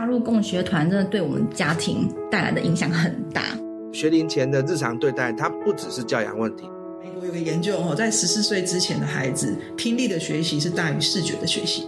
[0.00, 3.42] 加入共学团真的对我们家庭带来的影响很大。
[3.92, 6.66] 学龄前的日常对待，它不只是教养问题。
[7.02, 11.82] 美国有个研究哦，在十四岁之前的孩子，听力的学习是大于视觉的学习。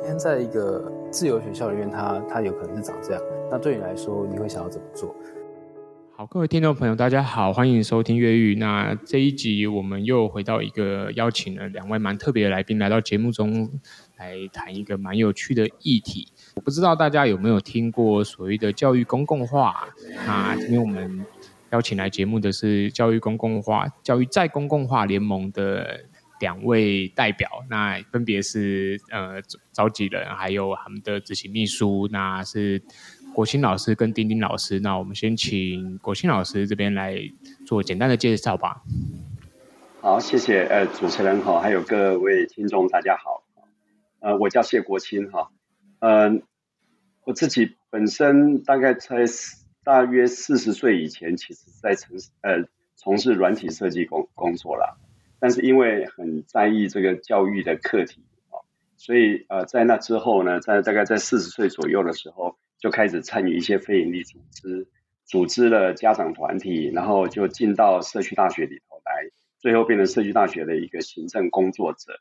[0.00, 3.22] 今天在一个自由学校里面，他他有可能是长这样。
[3.50, 5.14] 那对你来说，你会想要怎么做？
[6.16, 8.54] 好，各位听众朋友，大家好，欢迎收听越狱。
[8.54, 13.70] 那这一集我们又回到一个邀请了两位蛮特别的来宾来到节目中，
[14.16, 16.28] 来谈一个蛮有趣的议题。
[16.58, 19.88] 我不知道大家有没有听过所谓的教育公共化？
[20.26, 21.24] 那今天我们
[21.70, 26.00] 邀请来节目的是教育公共化、教育再公共化联盟的
[26.40, 29.40] 两位代表，那分别是呃
[29.70, 32.82] 召集人，还有他们的执行秘书，那是。
[33.34, 37.16] 国钦老师跟丁丁老师，那我们先请国钦老师这边来
[37.64, 38.82] 做简单的介绍吧。
[40.00, 43.44] 好，谢谢呃主持人好，还有各位听众大家好，
[44.18, 45.50] 呃我叫谢国清哈，
[46.00, 46.40] 呃
[47.24, 49.24] 我自己本身大概在
[49.84, 52.64] 大约四十岁以前，其实在城市呃
[52.96, 54.98] 从事软体设计工工作了，
[55.40, 58.62] 但是因为很在意这个教育的课题啊，
[58.96, 62.56] 所以呃在那之后呢，在大概在四十岁左右的时候。
[62.80, 64.86] 就开始参与一些非营利组织，
[65.24, 72.20] 组织了家长团体，然后就进到社区大学里头来，最后变成社区大学的一个行政工作者。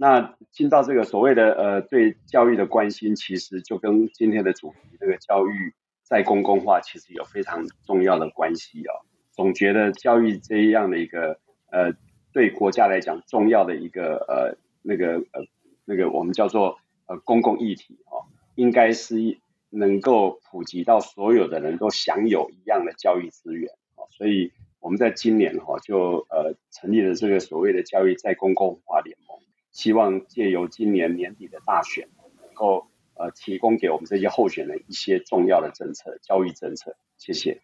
[0.00, 9.04] 那进到这个所谓的呃对教育的关心，其实就跟今天的主题这个教育再公共化，其实有非常重要的关系哦。
[9.30, 11.38] 总觉得教育这样的一个
[11.70, 11.92] 呃
[12.32, 15.44] 对国家来讲重要的一个呃那个呃
[15.84, 19.38] 那个我们叫做呃公共议题哦，应该是。
[19.72, 29.38] 能够普及到所有的人都享有一样的教育资源哦，所以我们在今年哈就呃成立了这个所谓的教育再公共化联盟，
[29.72, 32.08] 希望借由今年年底的大选，
[32.42, 36.96] 能够呃提供给我们这些候选人一些重要的政策，教育政策。
[37.16, 37.60] 谢谢。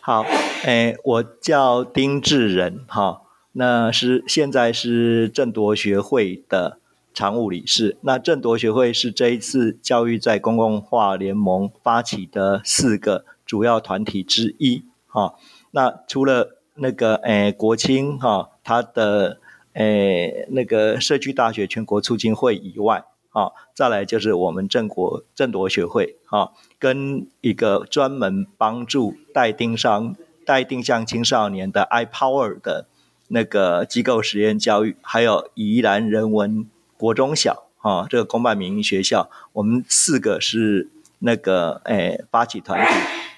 [0.00, 0.22] 好，
[0.64, 6.78] 诶，我叫丁志仁哈，那是现在是正铎学会的。
[7.12, 14.84] 常务理事，那正铎学会是这一次教育在公共化联盟发起的四个主要团体之一。
[15.08, 15.34] 哈，
[15.72, 19.40] 那除了那个诶国青哈，他的
[19.74, 30.14] 诶那个社区大学全国促进会以外，啊，再来就是我们正国正铎学会，啊，跟一个专门帮助待定商
[30.44, 32.86] 待定向青少年的 iPower 的
[33.28, 36.66] 那个机构实验教育，还有宜兰人文。
[37.00, 42.92] 国中小哈，这个公办民营学校，我们四个是那个诶发起团体。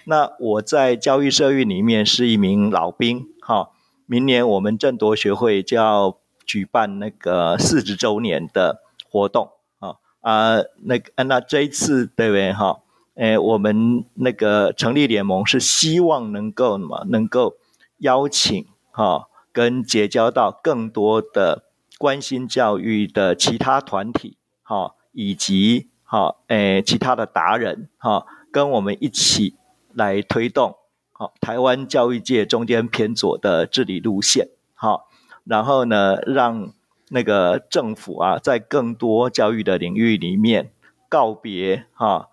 [0.06, 3.70] 那我在教育社运里面是一名老兵哈。
[4.06, 6.18] 明年我们正铎学会就要
[6.52, 12.80] 举办那个四十周年的活动啊啊，那个那这一次对不对哈？
[13.14, 17.06] 诶，我们那个成立联盟是希望能够什么？
[17.08, 17.54] 能够
[18.00, 21.64] 邀请哈，跟结交到更多的。
[21.98, 29.54] 关心教育的其他团体，哈，以及哈，诶，其他的达人，哈，跟我们一起
[29.94, 30.74] 来推动，
[31.12, 35.06] 好，台湾教育界中间偏左的治理路线，好，
[35.44, 36.72] 然后呢，让
[37.10, 40.70] 那个政府啊，在更多教育的领域里面
[41.08, 42.28] 告别哈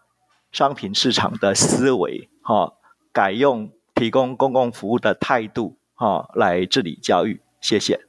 [0.52, 2.74] 商品市场的思维，哈，
[3.12, 7.42] 改用提供公共服务的态度，哈，来治理教育。
[7.59, 8.00] 谢谢。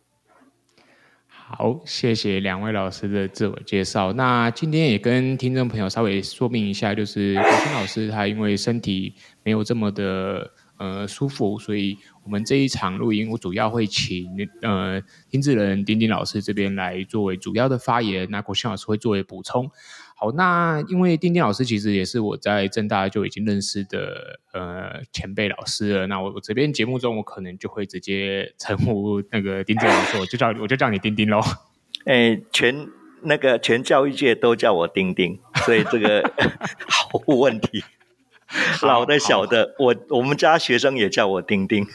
[1.29, 4.13] 好，谢谢两位老师的自我介绍。
[4.13, 9.13] 那今天也跟听众朋友稍微说明一下，就是国钦老师他因为身体
[9.43, 19.71] 没有这么的呃舒服，所以我们这一场录音我主要会请呃丁志仁、丁丁老师这边来作为主要的发言，那国庆老师会作为补充。
[20.15, 31.41] 好，那因为丁丁老师其实也是我在正大就已经认识的呃前辈老师了，那我我这边节目中我可能就会直接称呼那个丁志仁老师，我就叫 我就叫你丁丁喽。
[32.05, 32.87] 哎，全
[33.23, 36.23] 那个全教育界都叫我丁丁，所以这个
[36.87, 37.83] 毫无问题。
[38.83, 41.87] 老的小的，我我们家学生也叫我丁丁。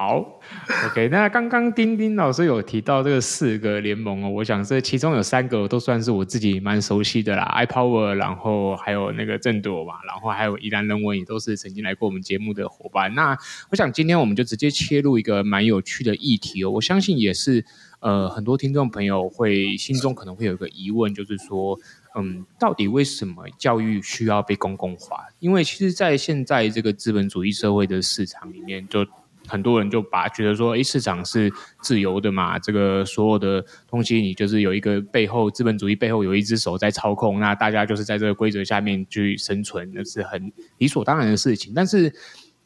[0.00, 0.40] 好
[0.86, 1.08] ，OK。
[1.08, 13.12] 那刚刚丁丁老师有提到这个四个联盟哦，我想这其中有三个都算是我自己蛮熟悉的啦，iPower，然后还有那个正朵嘛，然后还有宜兰人文也都是曾经来过我们节目的伙伴。
[13.16, 13.36] 那
[13.70, 17.64] 我想今天我们就直接切入一个蛮有趣的议题哦，我相信也是
[17.98, 21.76] 呃很多听众朋友会心中可能会有一个疑问，就是说。
[22.14, 25.26] 嗯，到底为什么教育需要被公共化？
[25.38, 29.06] 因为其实，在现在这个资本主义社会的市场里面，就
[29.48, 31.50] 很多人就把觉得说，哎，市场是
[31.80, 41.72] 自由的嘛，这个所有的东西你就是有一个背后资本主义背后有一只手在操控，那大家就是在这个规则下面去生存，那是很理所当然的事情。
[41.74, 42.12] 但是，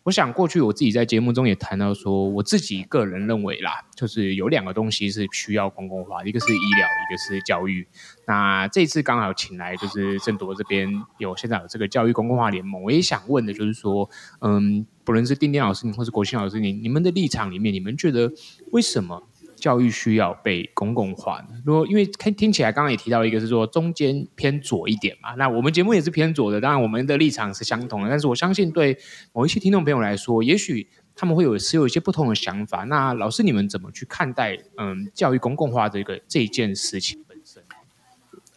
[0.05, 7.87] 我想过去我自己在节目中也谈到说，我自己个人认为啦，就是有两个东西是需要公共化，一个是医疗，一个是教育。
[8.27, 10.89] 那这次刚好请来就是郑铎这边
[11.19, 14.11] 有现在有这个教育公共化联盟，我也想问的就是说，
[14.41, 18.33] 嗯，不论是丁丁老师您或是国庆老师您，你们的立场里面，你们觉得
[18.73, 19.29] 为什么？
[19.63, 21.41] 教育需要被公共化？
[21.65, 28.99] 如果因为听听起来，刚刚也提到一个是说中间偏左一点嘛，那我们节目也是偏左的，当然我们的立场是相同的，但是我相信对
[29.33, 32.83] 某一些听众朋友来说，也许他们会有持有一些不同的想法。
[32.83, 37.63] 那老师你们怎么去看待嗯教育公共化这个这一件事情本身？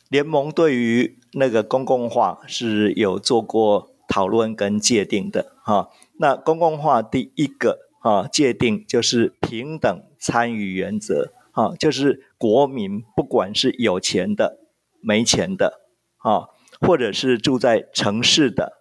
[0.10, 5.90] 联盟对于那个公共化是有做过讨论跟界定的哈。
[6.18, 10.04] 那公共化第一个啊界定就是平等。
[10.18, 14.58] 参与原则，啊，就是国民不管是有钱的、
[15.00, 15.82] 没钱的，
[16.18, 16.50] 啊，
[16.82, 18.74] 或者是住在城市的、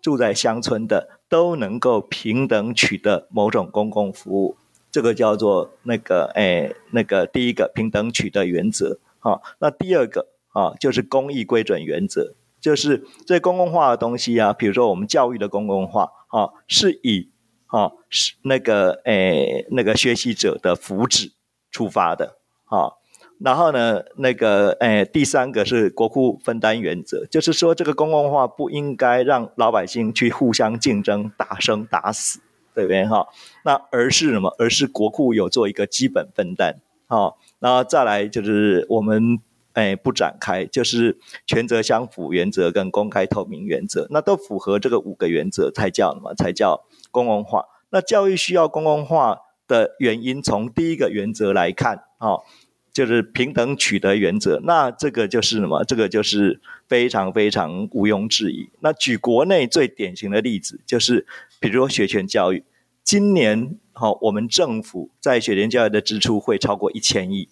[0.00, 4.56] 住在乡村的，都能够平等取得某种公共服务。
[4.92, 17.31] 这个叫做那个，哎，那个第一个平等取得原则，啊，那第二个啊，就是公益规准原则，就是这公共化的东西啊，比如说我们教育的公共化，啊，是以。
[17.72, 21.32] 啊，是那个诶，那个学习者的福祉
[21.70, 22.36] 出发的
[22.66, 22.92] 啊。
[23.40, 32.40] 然后呢，那个诶，第三个是国库分担原则，就是说这个公共化不应该让老百姓去互相竞争、打生打死，
[32.74, 33.26] 对不对哈？
[33.64, 34.54] 那而是什么？
[34.58, 36.76] 而是国库有做一个基本分担
[37.08, 37.32] 啊。
[37.58, 39.40] 然后再来就是我们
[39.74, 46.34] 诶不展开，就是权责相符原则跟公开透明原则，那都符合这个五个原则才叫什么？
[46.34, 46.84] 才叫。
[47.14, 49.36] 公共化，那教育需要公共化
[49.68, 52.42] 的原因，从第一个原则来看，哦，
[52.90, 54.58] 就是平等取得原则。
[54.64, 55.84] 那这个就是什么？
[55.84, 58.70] 这个就是非常非常毋庸置疑。
[58.80, 61.26] 那举国内最典型的例子，就是
[61.60, 62.64] 比如说学前教育，
[63.04, 67.50] 今年哈，我们政府在学前教育的支出会超过一千亿。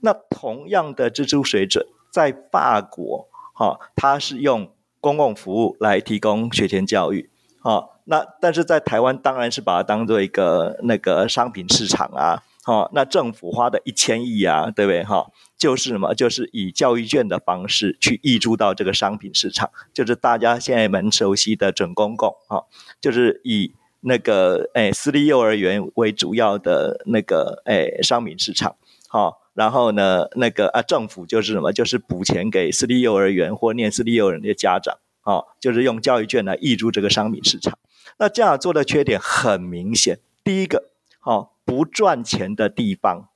[0.00, 4.70] 那同样的支出水准，在法国哈，它是用
[5.00, 7.90] 公共服务来提供学前教育，哈。
[8.06, 15.30] 那但是在台湾当然是把它当做一个那个商品市场啊，哈，那政府花的一千亿啊，对不对哈？
[15.56, 16.14] 就是什么？
[16.14, 22.66] 就是以教育券的方式去挹注到这个商品市场，就是大家现在蛮熟悉的准公共哈，
[23.00, 28.76] 就是以那个诶私立幼儿园为主要的那个诶商品市场，
[29.08, 31.72] 好，然后呢那个啊政府就是什么？
[31.72, 37.78] 就是补钱给私立幼儿园或念私立幼儿园的家长，哦，就是用教育券来挹注这个商品市场。
[38.18, 40.90] 那这样做的缺点很明显，第一个，
[41.22, 43.28] 哦，不赚钱的地方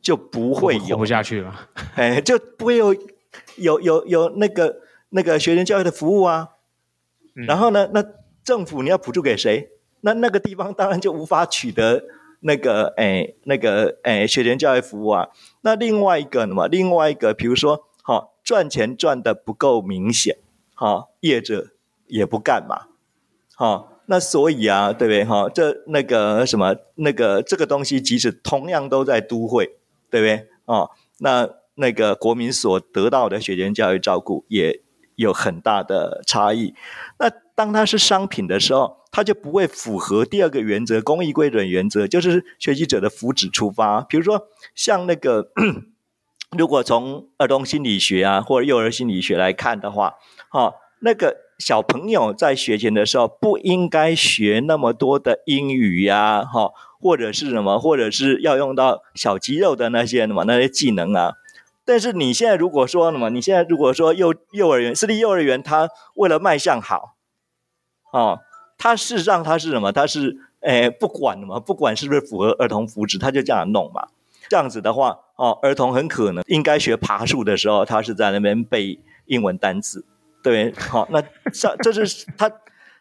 [0.00, 2.94] 就不会有活不下去了，哎，就不会有
[3.56, 4.80] 有有有那个
[5.10, 6.50] 那个学前教育的服务啊。
[7.34, 8.04] 嗯、然后呢，那
[8.44, 9.68] 政府你要补助给谁？
[10.00, 12.04] 那那个地方当然就无法取得
[12.40, 15.28] 那个哎那个哎学前教育服务啊。
[15.62, 16.68] 那另外一个呢？
[16.68, 20.36] 另外一个，比如说，好、赚钱赚的不够明显，
[20.74, 21.68] 好、业者
[22.06, 22.86] 也不干嘛。
[23.54, 25.24] 好、哦，那所以啊，对不对？
[25.24, 29.78] 哈、这那个什么，那个这个东西，即使同样都在都会，
[30.10, 30.48] 对不对？
[30.66, 34.82] 哦，那那个国民所得到的学前教育照顾也
[35.16, 36.74] 有很大的差异。
[37.18, 44.02] 那当它是商品的时候，它就不会符合第二个原则——公益归准原则，就是学习者的福祉出发。
[44.02, 45.52] 比如说，像那个，
[46.58, 50.16] 如果从儿童心理学啊，或者幼儿心理学来看的话，
[50.50, 51.46] 哈、那个。
[51.58, 56.70] 小朋友在学前的时候不应该学那么多的英语呀，哈，
[57.00, 61.32] 或者是什么，或者是要用到小肌肉的那些什么那些技能啊。
[61.86, 67.16] 但是你现在如果说什么，你现在如果说幼幼儿园私立幼儿园，他为了卖相好，
[68.12, 68.40] 哦，
[68.78, 69.92] 他事实上他是什么？
[69.92, 74.08] 他是诶不管什么，不管是不是符合儿童福祉，他就这样弄嘛。
[74.48, 80.04] 这样子的话，哦，儿童很可能应该学爬树的时候，他是在那边背英文单词。
[80.42, 81.20] 对，好，那
[81.52, 82.48] 商 这是它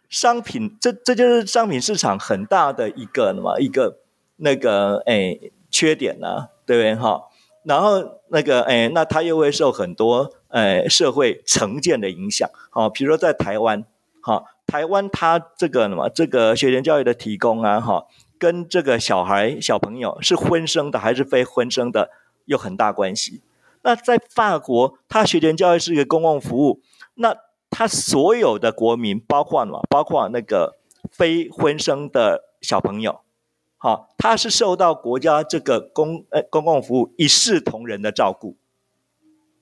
[0.10, 4.00] 商品，这这就是商品市场很大的一个嘛，一个
[4.38, 5.38] 那个哎
[5.70, 6.96] 缺点呢、啊，对不对？
[6.96, 7.25] 哈，
[7.63, 13.86] 然后那个哎，那它又会受很多哎社会成见的影响，好，比如说在台湾，
[14.22, 18.06] 哈，台湾它这个什么这个学前教育的提供啊，哈，
[18.38, 22.10] 跟这个小孩小朋友是婚生的还是非婚生的
[22.46, 23.42] 有很大关系。
[23.84, 26.82] 那在法国，它学前教育是一个公共服务。
[27.16, 27.36] 那
[27.70, 29.82] 他所有的国民，包括什么？
[29.90, 30.76] 包括那个
[31.12, 33.22] 非婚生的小朋友，
[33.78, 38.58] 好，他是受到国家这个公呃公共服务一视同仁的照顾。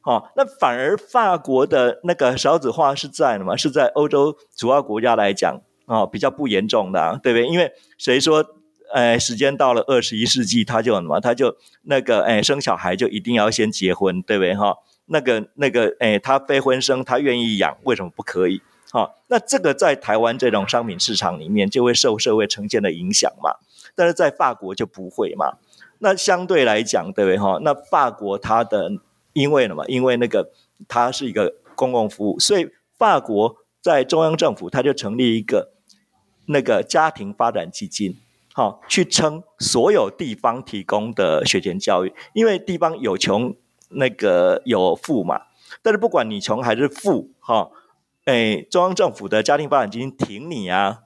[0.03, 3.57] 哦，那反而法国的那个少子化是在什么？
[3.57, 7.47] 是在欧洲主要国家来讲啊，比较不严重的，啊，对不对？
[7.47, 8.45] 因为谁说，
[8.93, 11.19] 呃，时间到了二十一世纪，他就什么？
[11.19, 14.53] 他就那个，哎，生小孩就一定要先结婚，对不对？
[14.53, 18.61] 哈，那个那个，哎，他非婚生，他愿意养，为什么不可以？
[18.91, 23.55] 哈，那这个在台湾这种商品市场里面就会受社会呈现的影响嘛，
[23.95, 25.53] 但是在法国就不会嘛。
[25.99, 27.37] 那相对来讲，对不对？
[27.37, 28.91] 哈，那法国它的
[29.33, 29.85] 因为什么？
[29.87, 30.51] 因为那个
[30.87, 35.73] 它是一个公共服务，所以法国在中央政府它就成立一个
[36.45, 38.17] 那个家庭发展基金，
[38.53, 43.55] 好，去撑所有地方提供的学前教育，因为地方有穷，
[43.89, 45.43] 那个有富嘛。
[45.81, 47.71] 但是不管你穷还是富，哈。
[48.25, 51.01] 哎，中央政府的家庭发展基金挺你啊，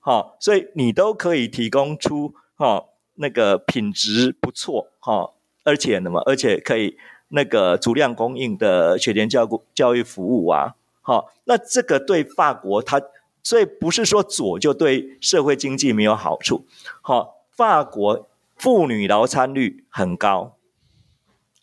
[0.00, 5.30] 好，所以你都可以提供出哈那个品质不错哈，
[5.64, 6.98] 而且什么，而且可以
[7.32, 13.00] 那个足量供应的学前教育教育服务啊，好，那这个对法国它，
[13.42, 16.64] 所以不是说左就对社会经济没有好处，
[17.00, 20.56] 好，法国妇女劳参率很高，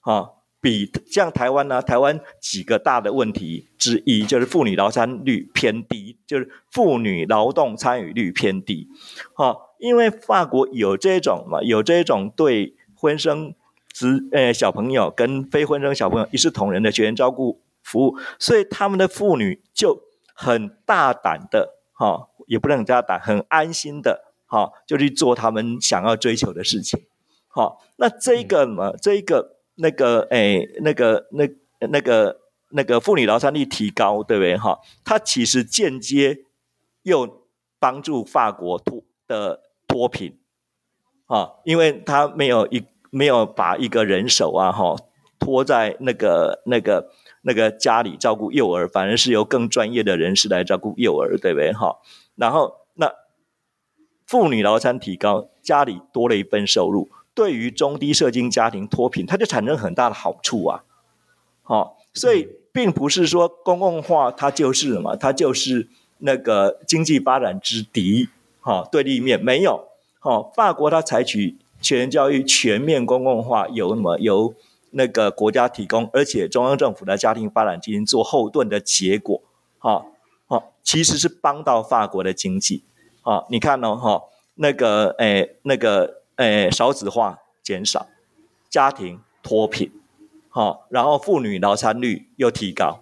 [0.02, 0.36] 好。
[0.62, 8.90] 比像台湾呢、台湾几个大的问题之一就是妇女劳参率偏低，就是妇女劳动参与率偏低。
[9.34, 13.54] 好，因为法国有这种嘛，有这种对婚生
[13.94, 20.02] 子呃小朋友跟非婚生小朋友一视同仁的学员照顾服务，所以他们的妇女就
[20.34, 27.00] 很大胆的哈，也不能很大胆，很安心的哈，就去做他们想要追求的事情。
[27.48, 29.58] 好，那这一个嘛，这一个。
[29.82, 31.50] 那个哎，那个那
[31.88, 32.38] 那个
[32.72, 34.78] 那个妇女劳参率提高，对不对哈？
[35.06, 36.40] 它其实间接
[37.04, 37.48] 又
[37.80, 40.38] 帮助法国脱的脱贫
[41.28, 44.96] 啊，因为它没有一没有把一个人手啊哈
[45.40, 47.12] 拖在那个那个
[47.42, 51.98] 那个家里照顾幼儿，反而是由更专业的人士来照顾幼儿，对不对哈？
[52.36, 53.12] 然后那
[54.26, 57.10] 妇女劳参提高，家里多了一份收入。
[57.34, 60.84] 对于中低社经家庭脱贫，它就产生很大的好处啊！
[61.64, 65.88] 好、所以并不是说公共化它就是什么，它就是
[66.18, 68.28] 那个经济发展之敌，
[68.60, 69.88] 哈、对立面没有。
[70.20, 74.54] 好、法国它采取全教育全面公共化，由什么由
[74.92, 79.42] 那个国家提供，而且中央政府的家庭发展基金做后盾的结果，
[79.80, 80.06] 哈、哦，
[80.48, 82.84] 好、其实是帮到法国的经济。
[83.22, 84.24] 啊、你看哦，哈、
[84.56, 86.20] 那个，诶，那个。
[86.40, 88.08] 诶，少子化减少，
[88.70, 89.92] 家庭脱贫，
[90.48, 93.02] 好，然后妇女劳参率又提高，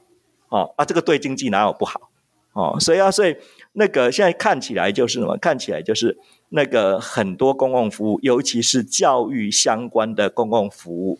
[0.50, 2.10] 哦，啊，这个对经济哪有不好？
[2.54, 3.38] 哦，所以啊，所以
[3.74, 5.38] 那个现在看起来就是什么？
[5.38, 6.18] 看起来就是
[6.50, 11.20] 那个很多公共服务，尤其是教育相关的公共服务，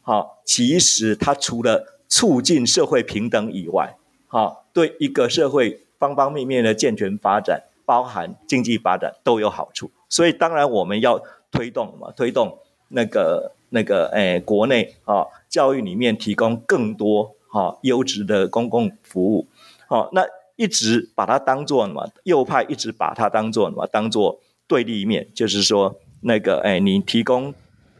[0.00, 9.90] 好，其实它除了促进社会平等以外，好，对一个社会方方面面的健全发展，包含经济发展都有好处。
[10.08, 11.22] 所以当然我们要。
[11.52, 19.46] 推动嘛，推动那个那个，哎，国内啊，教育里面提供更多哈优质的公共服务，
[19.86, 20.24] 好，那
[20.56, 22.08] 一直把它当做什么？
[22.24, 23.86] 右派一直把它当做什么？
[23.86, 24.40] 当做
[24.72, 27.52] 对立面，就是说那个，哎，你提供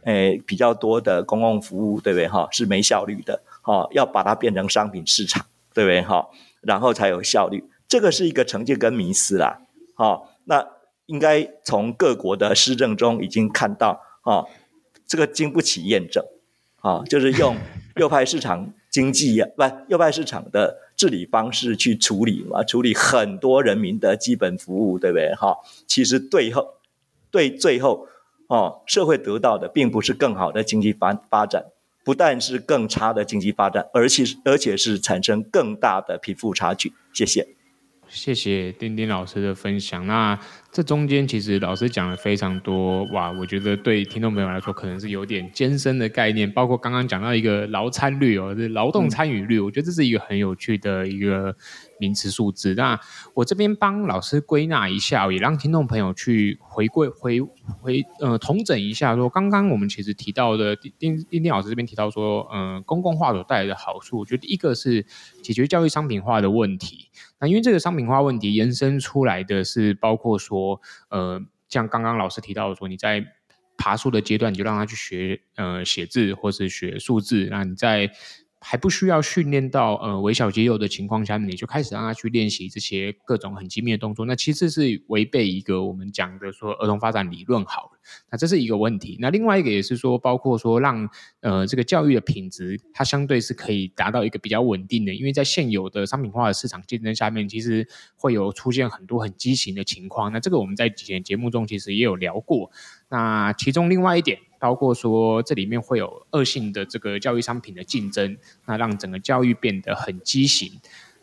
[0.05, 2.27] 哎比较多的公共服务，对不对？
[2.27, 6.01] 哈，是没效率的，哈，要把它变成商品市场，对不对？
[6.01, 6.27] 哈，
[6.61, 9.59] 然后才有效率，这个是一个成见跟迷思啦，
[9.93, 10.67] 哈，那。
[11.07, 14.47] 应该从各国的施政中已经看到哈，
[15.05, 16.23] 这个经不起验证
[16.79, 17.57] 啊，就是用
[17.99, 25.33] 右派市场经济呀不右派市场的治理方式去处理嘛，处理很多人民的基本服务，对不对？
[25.35, 25.57] 哈，
[25.87, 26.75] 其实最后
[27.31, 28.07] 对最后
[28.47, 31.65] 哦，社会得到的并不是更好的经济发发展，
[32.03, 36.93] 不但是更差的经济发展，而且而且是产生更大的贫富差距。
[37.13, 37.47] 谢谢。
[38.09, 40.05] 谢谢丁丁老师的分享。
[40.05, 40.39] 那
[40.73, 46.51] 这中间其实老师讲了非常多，哇，我觉得对听众朋友来说可能是有点艰深的概念。
[46.51, 51.55] 包括刚刚讲到一个劳参率哦，是劳动参与率，我觉得这是一个很有趣的一个
[51.99, 52.73] 名词数字。
[52.73, 52.99] 那
[53.35, 57.39] 我这边帮老师归纳一下，也让听众朋友去回归回
[57.79, 60.91] 回呃统整一下说，说刚刚我们其实提到的丁
[61.29, 65.05] 丁丁老师这边提到说，嗯、呃，公共化所带来的好处，我觉得一个是
[65.43, 67.09] 解决教育商品化的问题。
[67.39, 70.62] 那因为这个商品化问题延伸出来的是，包括说，
[71.09, 73.25] 呃，像刚刚老师提到的说，你在
[73.77, 77.47] 爬树的阶段，你就让他去学，呃，写字或是学数字。
[77.49, 78.09] 那你在
[78.63, 87.99] 还不需要训练到呃微小肌肉的情况下，你就开始让他去练习这些各种很精密的动作，那其实是违背一个我们讲的说儿童发展理论好了，
[88.31, 89.17] 那这是一个问题。
[89.19, 91.09] 那另外一个也是说，包括说让
[91.41, 100.31] 呃这个教育的品质，它相对是可以达到一个比较稳定的，因为在现有的商品化的市场竞争下面，其实会有出现很多很畸形的情况。
[100.31, 102.71] 那这个我们在以前节目中其实也有聊过。
[103.13, 104.37] 那其中另外一点。
[104.63, 110.71] 包括说，这里面会有恶性的这个教育商品的竞争，那让整个教育变得很畸形。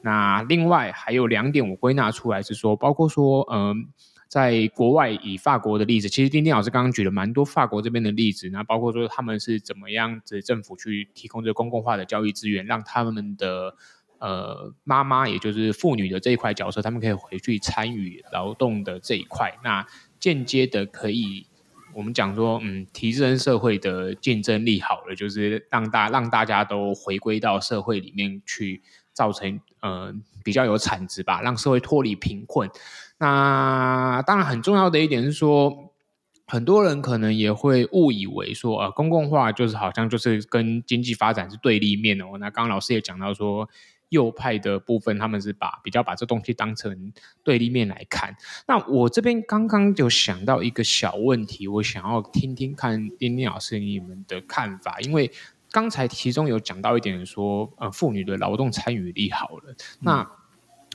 [0.03, 3.87] 那另外还有两点，我归纳出来是说，包括说，嗯，
[4.29, 13.75] 在国外以法国的例子，其实丁丁老师刚刚举了蛮多法国这边的例子，那包括说他们是怎么样子政府去提供这公共化的教育资源，让他们的
[14.19, 19.87] 呃妈妈，也就是妇女的这一块角色，他们可以回去参与劳动的这一块，那
[20.19, 21.47] 间接的可以。
[21.95, 28.83] 我们讲说，嗯，提升社会的竞争力好了，就是让大让大家都回归到社会里面去，
[29.13, 32.71] 造成呃比较有产值吧，让社会脱离贫困。
[33.19, 35.93] 那当然很重要的一点是说，
[36.47, 42.39] 很多人可能也会误以为说，呃，公共化就是好像就是跟经济发展是对立面哦。
[42.39, 43.69] 那刚刚老师也讲到说。
[44.11, 47.13] 右派的部分，他们是把比较把这东西当成
[47.43, 48.37] 对立面来看。
[48.69, 55.31] 那我这边刚刚就想到一个小问题，我想要听听看丁丁老师你们的看法，因为
[55.71, 59.75] 刚才其中有讲到一点说，呃，妇女的劳动参与力好了。
[60.01, 60.29] 那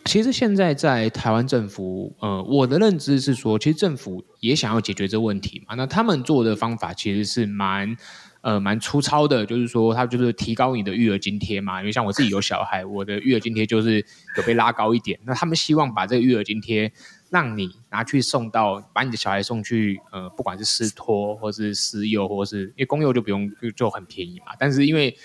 [0.03, 5.75] 其实现在在台湾政府，呃，我的认知是说，其实政府也想要解决这个问题嘛。
[5.75, 7.97] 那他们做的方法其实是蛮。
[8.45, 11.79] 呃，蛮粗糙的，就是说，他就是提高你的育儿津贴嘛。
[11.79, 14.05] 因为像我自己有小孩，我的育儿津贴就是
[14.37, 15.19] 有被拉高一点。
[15.25, 16.91] 那他们希望把这个育儿津贴
[17.31, 24.53] 让你拿去送到，把你的小孩送去，呃，不管是私托，或是私幼，或是因为公幼就不用就就很便宜嘛。
[24.59, 25.17] 但是因为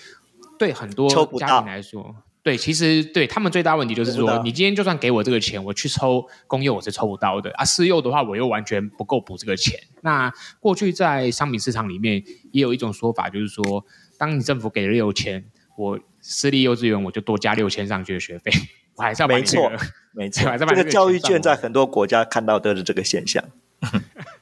[0.58, 2.16] 对很多家庭来说。
[2.42, 9.78] 对，其实对他们最大问题就是说，你今天就算给我这个钱，我去抽公幼我是抽不到的啊，私幼的话我又完全不够补这个钱。
[10.00, 13.84] 那过去在商品市场里面也有一种说法，就是说，
[14.16, 15.44] 当你政府给了六千，
[15.76, 18.50] 我私立幼稚园我就多加六千上去的学费，
[18.96, 19.68] 我还是要把、 这个、
[20.12, 23.44] 没错，没错，这个教育券在很多国家看到都是这个现象。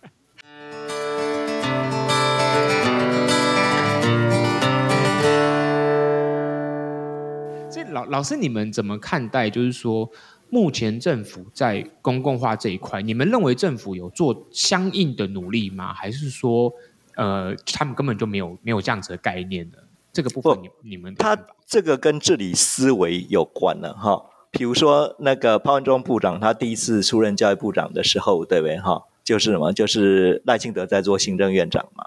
[7.89, 9.49] 老老师，你们怎么看待？
[9.51, 10.11] 就是说，
[10.51, 15.93] 目前政府在公共化这一块，你们认为政府有做相应的努力吗？
[15.93, 16.73] 还是说，
[17.17, 19.79] 呃，他们根本就没有没有这样子的概念呢？
[20.13, 24.25] 这个部分你，你你们他这个跟治理思维有关了哈。
[24.51, 29.05] 比如说，那个潘文忠部长他第一次出任教育部长的时候，对不对哈？
[29.23, 29.73] 就是什么？
[29.73, 32.05] 就是赖清德在做行政院长嘛，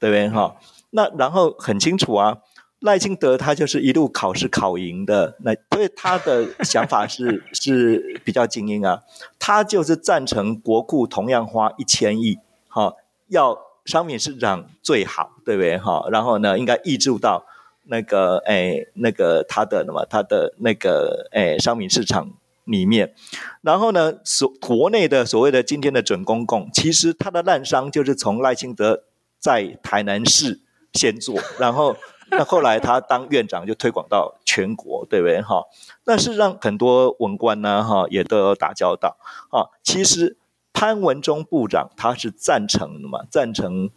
[0.00, 0.56] 对不对哈？
[0.58, 2.38] 嗯、那然后很清楚啊。
[2.84, 9.00] 赖清德他就是一路考试考赢的，那所以他的想法是 是比较精英啊，
[9.38, 12.96] 他就是赞成国库同样花一千亿，好，
[13.28, 15.78] 要商品市场最好，对不对？
[15.78, 17.46] 哈，然后呢，应该挹注到
[17.84, 22.32] 那个诶那个他的什么他的那个诶商品市场
[22.64, 23.14] 里面，
[23.62, 29.04] 然后呢，所国内的所谓的今天的准公共，其实他的滥觴就是从赖清德
[29.38, 30.60] 在台南市
[30.92, 31.96] 先做，然后。
[32.30, 35.40] 那后来他当院长就推广到全国，对不对？
[35.42, 35.64] 哈，
[36.04, 39.16] 那是让很多文官呢，哈，也都有打交道。
[39.50, 40.36] 啊，其实
[40.72, 43.90] 潘文忠部长他是赞成的嘛，赞成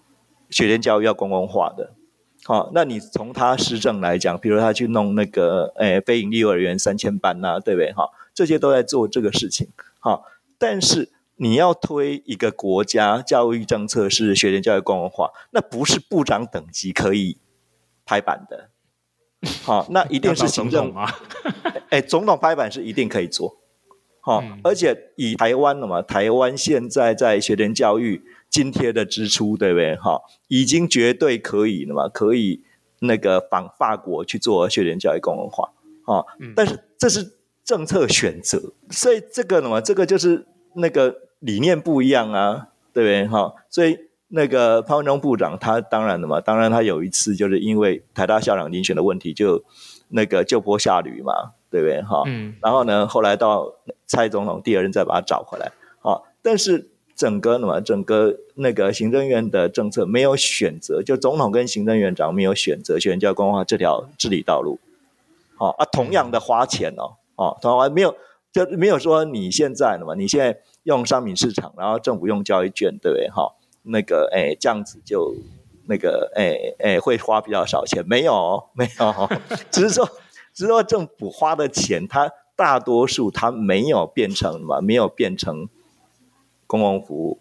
[0.49, 1.93] 学前教育要公共化的。
[2.43, 7.91] 好，那你从他施政来讲，比如他去弄那个诶非营利幼儿园三千班呐，对不对？
[7.93, 9.69] 哈，这些都在做这个事情。
[9.99, 10.23] 好，
[10.57, 17.37] 但是你要推一个国家教育政策是学前教育公共化，那不是部长等级可以。
[18.07, 18.69] 拍板的，
[19.63, 21.13] 好，那 一定是行政啊。
[21.91, 23.57] 哎，总统拍板是一定可以做，
[24.21, 29.95] 好，而且以台湾的嘛，台湾现在在学前教育津贴的支出，对不对？
[29.97, 32.63] 哈，已经绝对可以了嘛，可以
[32.99, 35.73] 那个仿法国去做学前教育公文化，
[36.05, 36.23] 啊，
[36.55, 43.27] 但是这是政策选择，所以这个呢嘛，这个就是那个理念不一样啊，对不对？
[43.27, 44.07] 哈，所以。
[44.29, 49.63] 那个潘文忠部长，他当然的嘛，当然他有一次就是因为台大校长遴选的问题，就
[50.09, 52.01] 那个就坡下驴嘛，对不对？
[52.01, 52.53] 哈，嗯。
[52.61, 53.73] 然后呢，后来到
[54.05, 64.77] 蔡总统第二任再把他找回来，啊，但是整个嘛，整个那个行政院的政策没有选择，就总统跟行政院长没有选择选教育公共化这条治理道路，
[65.55, 68.13] 好啊，同样的花钱哦，哦，同样没有
[68.51, 73.29] 就没有说你现在的嘛，你现在用商品市场，然后政府用交易券，对不对？
[73.29, 73.53] 哈。
[73.87, 75.35] 那个哎，这样子就
[75.87, 79.29] 那个诶诶会花比较少钱，没有 没有，
[79.71, 80.05] 只是说
[80.53, 85.67] 只是说政府花的钱，它大多数它没有变成什么，没有变成
[86.65, 87.39] 公共服务。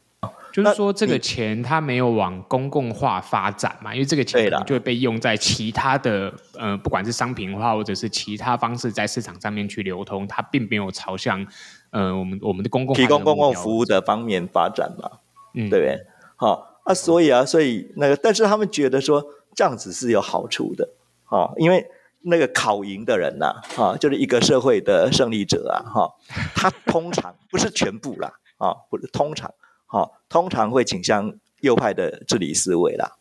[0.53, 11.47] 就是说，这个钱它没有往公共化发展嘛，因为这个钱就会被用在其他的呃，不管是商品化或者是其他方式在市场上面去流通，它并没有朝向
[11.91, 15.11] 呃我们我们的公共提供公共服务的方面发展嘛，
[15.55, 16.07] 嗯，对不对？
[16.37, 20.89] 好啊，所以啊，所以那个，但是他们觉得说这样子是有好处的
[21.25, 21.87] 啊，因为
[22.23, 26.15] 那个考赢的人呐，啊，就是一个社会的胜利者啊，哈，
[26.55, 29.53] 他通常不是全部啦， 啊，不是通常。
[29.89, 33.13] 哈，通常会倾向右派的治理思维啦。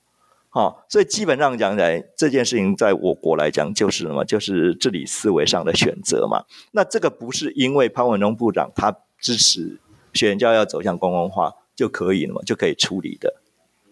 [0.49, 4.25] 好，所以基本上讲起来，这件事情在我国来讲就是什么？
[4.25, 6.43] 就是治理思维上的选择嘛。
[6.71, 9.79] 那这个不是因为潘文忠部长他支持
[10.11, 12.41] 学前教要走向公共化就可以了嘛？
[12.43, 13.41] 就可以处理的，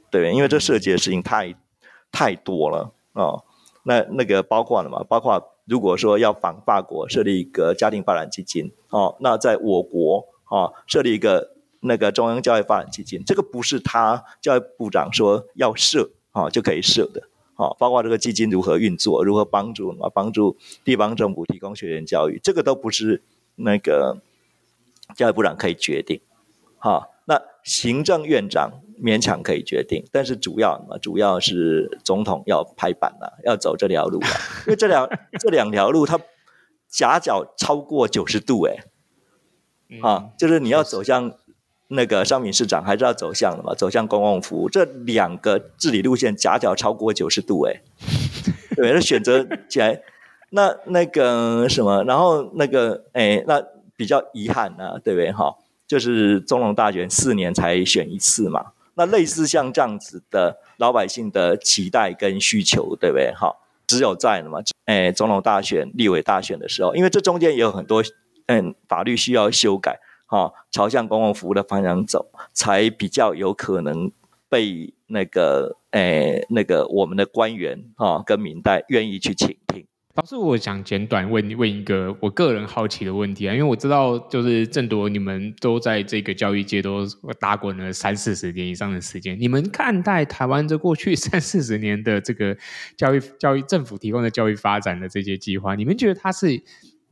[0.09, 1.55] 对，因为这涉及的事情太
[2.11, 3.43] 太多了哦。
[3.83, 5.03] 那那个包括了嘛？
[5.03, 11.51] 包括如果说要仿法国设立一个家庭发展基金哦，那在我国哦设立一个。
[11.85, 23.21] 那个中央教育发展基金，这个不是他教育部长说要设啊就可以设的啊，包括这个基金如何运作，如何帮助啊帮助地方政府提供学前教育，这个都不是
[23.55, 24.21] 那个
[25.13, 26.21] 教育部长可以决定。
[26.77, 27.09] 哈，
[27.63, 34.27] 行政院长勉强可以决定，但是主要嘛，主要是总统要拍板了，要走这条路了，
[34.65, 36.19] 因为这两 这两条路它
[36.89, 38.77] 夹角超过九十度哎，
[40.01, 41.33] 啊，就是你要走向。
[41.89, 47.83] 那个商品市场还是要走向的嘛，走向公共服务，这两个治理路线夹角超过九十度，哎，
[48.75, 50.01] 对，那选择起来，
[50.49, 53.63] 那那个什么，然后那个，哎，那
[53.95, 55.31] 比较遗憾呢、啊，对不对？
[55.31, 55.55] 哈，
[55.93, 63.31] 就是总统大选四年才选一次嘛，那类似像这样子的老百姓的期待跟需求，对不对？
[63.35, 68.03] 哈，只有在了嘛，哎，总统大选、立委大选的时候，因为这中间也有很多
[68.47, 69.99] 嗯法律需要修改。
[70.25, 74.11] 哈，朝向公共服务的方向走，才比较有可能
[74.49, 79.85] 被那个诶、那个我们的官员啊跟民代愿意去倾听。
[80.15, 87.03] 老师，我想简短问问一个我个人好奇的问题啊，因为我知道就是正铎你们都在这个教育界都
[87.39, 92.55] 打滚了三四十年以上的时间，你们看待台湾这过去三四十年的这个
[92.95, 96.61] 教育教育政府提供的教育发展的这些计划，你们觉得它是？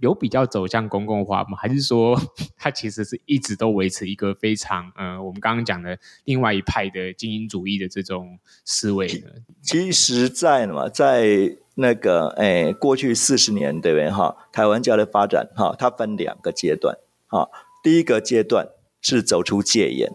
[0.02, 1.56] 有比较走向公共化吗？
[1.56, 2.20] 还是说
[2.58, 9.28] 它其实是一直都维持一个非常呃，我们刚刚讲的另外一派的精英主义的这种思维呢？
[9.62, 14.36] 其实，在嘛，在那个诶、哎，过去四十年对不对哈？
[14.52, 17.50] 台湾教育发展哈，它分两个阶段哈。
[17.84, 18.70] 第一个阶段
[19.02, 20.12] 是走出戒严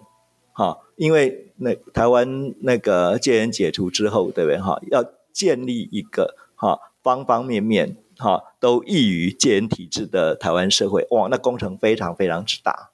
[0.52, 4.78] 哈，因为那台湾那个戒严解除之后对不对哈？
[4.90, 7.96] 要建立一个哈方方面面。
[8.18, 12.88] 哈，都异于戒严体制的台湾社会，哇，那工程非常非常之大，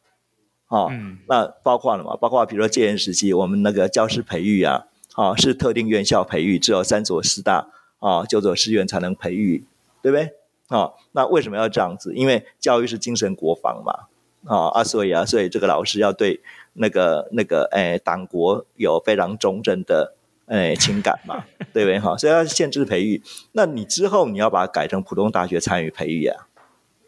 [0.66, 2.16] 哈、嗯，那包括了嘛？
[2.16, 7.68] 包括比如说戒严时期，我们那个教师培育啊，啊，是特定院校培育，只有三所师大
[8.02, 9.64] 啊，九所师院才能培育，
[10.02, 10.34] 对不对？
[10.68, 12.12] 啊，那为什么要这样子？
[12.14, 14.08] 因为教育是精神国防嘛，
[14.44, 16.40] 啊啊，所以啊，所以这个老师要对
[16.74, 20.14] 那个那个哎党国有非常忠贞的。
[20.46, 22.14] 哎，情感嘛，对不对哈？
[22.18, 26.46] 所以要限制培育，那你之后你要把它改成普通大学参与培育啊，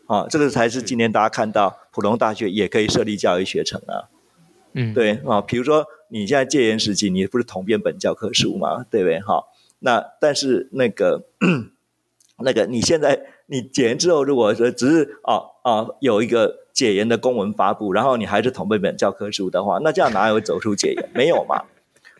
[0.06, 4.08] 啊，这个才是今天大家看到普通大学也可以设立教育学程啊，
[4.72, 9.44] 嗯，对啊，比如说你现在戒严时期，你不是统编本教科书嘛，对不对哈？
[9.84, 11.26] 那但是那个
[12.38, 21.10] 那个你现在你解严之后，如果说只是啊啊有一个解严的公文发布，然后你还是同辈本教科书的话，那这样哪有走出解严？
[21.14, 21.64] 没有嘛。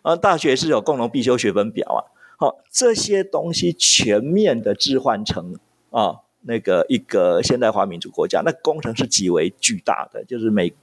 [0.03, 2.01] 啊，大学是有共同必修学分表啊，
[2.37, 5.57] 好，这些东西全面的置换成
[5.89, 10.75] 啊，那个一个现代化民主国家，那工程是极为巨大的，就是每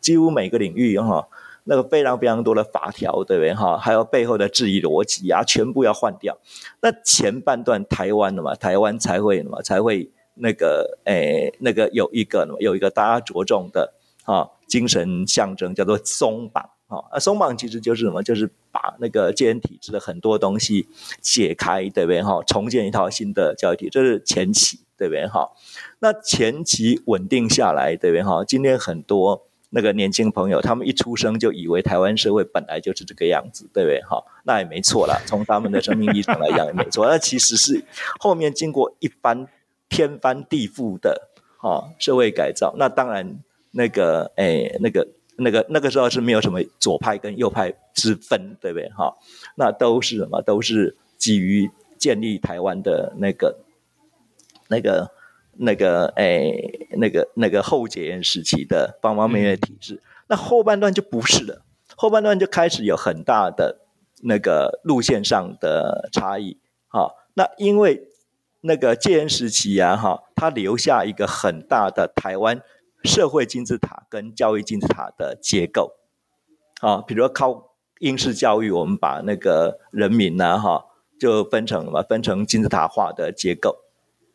[0.00, 1.26] 几乎每个领域哈，
[1.64, 3.76] 那个非常非常多的法条，对不对哈？
[3.78, 6.38] 还有背后的质疑逻辑啊，全部要换掉。
[6.82, 13.94] 那前半段台湾的嘛，台湾才会嘛，才会那个诶，那个有一个有一个大家着重的
[14.24, 16.70] 啊精神象征，叫做松绑。
[16.90, 18.20] 啊，松绑其实就是什么？
[18.20, 20.88] 就是把那个戒严体制的很多东西
[21.20, 22.20] 解开，对不对？
[22.20, 25.24] 哈，重建一套新的教育体制，这是前期，对不对？
[25.28, 25.50] 哈，
[26.00, 28.24] 那前期稳定下来，对不对？
[28.24, 34.02] 哈，今天很多那个年轻朋友，他们一出生就以为台湾社会本来就是这个样子，对不对？
[34.02, 37.06] 哈，那也没错啦，从他们的生命历程来讲也没错。
[37.10, 37.82] 那其实是
[38.18, 39.48] 后面经过一番
[39.88, 41.28] 天翻地覆的
[41.58, 43.38] 哈社会改造，那当然
[43.72, 45.08] 那个哎那个。
[45.42, 48.90] 那个那个时候是没有什么左派跟右派之分，对不对？
[48.90, 49.16] 哈，
[49.56, 50.42] 那都是什么？
[50.42, 53.56] 都是基于建立台湾的那个、
[54.68, 55.10] 那个、
[55.60, 56.50] 那个，哎，
[56.96, 59.94] 那个、那个后解严时期的方方面面的体制。
[59.94, 61.62] 嗯、那后半段就不是了，
[61.96, 63.80] 后半段就开始有很大的
[64.22, 66.58] 那个路线上的差异。
[66.88, 68.08] 哈，那因为
[68.62, 72.62] 那个戒严时期呀、啊，哈，它留下一个很大的台湾。
[73.02, 75.94] 社会金字塔跟教育金字塔的结构，
[76.82, 77.70] 啊，比如说靠
[78.00, 80.84] 应试教育，我们把那个人民呢，哈，
[81.18, 82.02] 就分成什么？
[82.02, 83.78] 分成金字塔化的结构，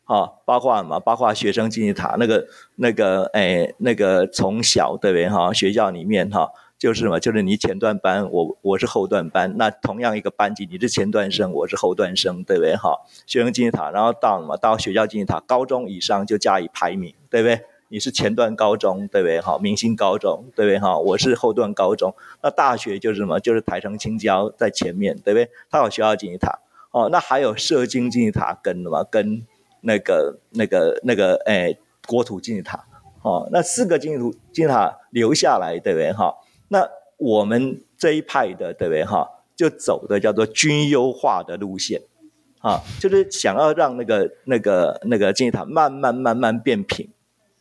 [0.06, 0.98] 啊，包括什么？
[0.98, 5.28] 包括学生金字塔，那个那个，哎，那个从小对不对？
[5.28, 7.20] 哈，学校里面哈，就是什么？
[7.20, 12.76] 就是你前段班，我我是后段班，那同样一个班级，你是前段生，我是后段生，对不对？
[12.76, 14.56] 哈，学生金字塔，然后到什么？
[14.56, 17.60] 到学校金字塔，高中以上就加以排名，对不对？
[17.88, 19.40] 你是前段高中，对不对？
[19.40, 20.78] 哈，明星高中，对不对？
[20.78, 22.14] 哈，我是后段高中。
[22.42, 23.40] 那大学就是什么？
[23.40, 25.50] 就是台城青椒在前面，对不对？
[25.68, 26.60] 它有学校金字塔，
[26.92, 29.04] 哦，那还有社经金字塔跟什么？
[29.04, 29.44] 跟
[29.80, 32.84] 那个、那个、那个，哎，国土金字塔，
[33.22, 36.12] 哦，那四个金字金字塔留下来，对不对？
[36.12, 36.34] 哈，
[36.68, 39.04] 那我们这一派的，对不对？
[39.04, 42.02] 哈，就走的叫做均优化的路线，
[42.60, 47.08] 啊，就是想要让那个、那个、那个金字塔慢慢、慢慢变平。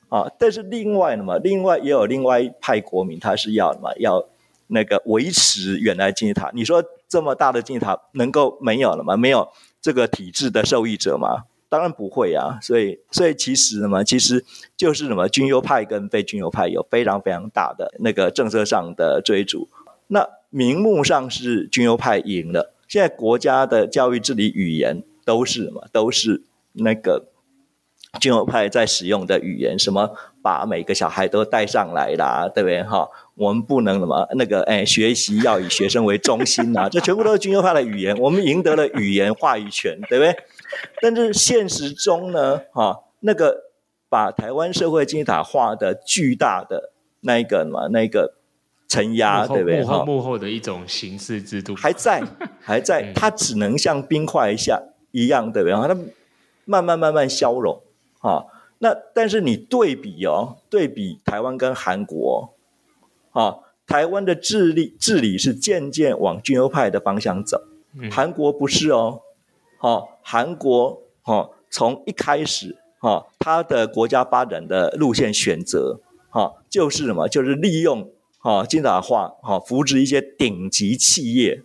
[0.08, 4.24] 啊，但是另外呢嘛，另外也有另外一派国民，他是要嘛，要
[4.68, 6.52] 那个维持原来金字塔。
[6.54, 9.18] 你说这么大的金字塔能够没有了吗？
[9.18, 9.50] 没有
[9.82, 11.46] 这个体制的受益者吗？
[11.76, 12.58] 当然不会啊。
[12.62, 14.44] 所以，所以其实呢嘛，其实
[14.78, 19.68] 就是什么军优派跟非军优派有非常非常大的那个政策上的追逐。
[20.08, 25.88] 那名目上是军优派赢了，现在国家的教育治理语言都是什么？
[25.92, 27.26] 都是那个。
[28.18, 30.10] 军优派在使用的语言，什么
[30.42, 32.82] 把每个小孩都带上来啦，对不对？
[32.82, 38.18] 哈，我们不能什么那个哎，学习要以学生为中心呐，这全部都是军优派的语言。
[38.18, 40.34] 我们赢得了语言话语权，对不对？
[41.02, 43.72] 但是现实中呢，哈，那个
[44.10, 48.36] 把台湾社会金字塔画的巨大的那一个什么那个
[48.88, 49.82] 承压，对不对？
[49.82, 52.24] 幕后幕后的一种形式制度还在
[52.62, 55.74] 还在，它只能像冰块一下一样，对不对？
[55.76, 55.96] 它
[56.66, 57.82] 慢慢慢慢消融。
[58.20, 58.46] 啊，
[58.80, 62.56] 那但是你对比哦，对比台湾跟韩国，
[63.34, 67.62] 啊，台湾的治理治理是渐渐往军优派的方向走，
[68.10, 69.22] 韩国不是哦，
[69.86, 76.00] 好，韩国哦从一开始哈，它的国家发展的路线选择
[76.32, 77.28] 哈，就是什么？
[77.28, 81.62] 就是利用哈金字塔化哈扶植一些顶级企业。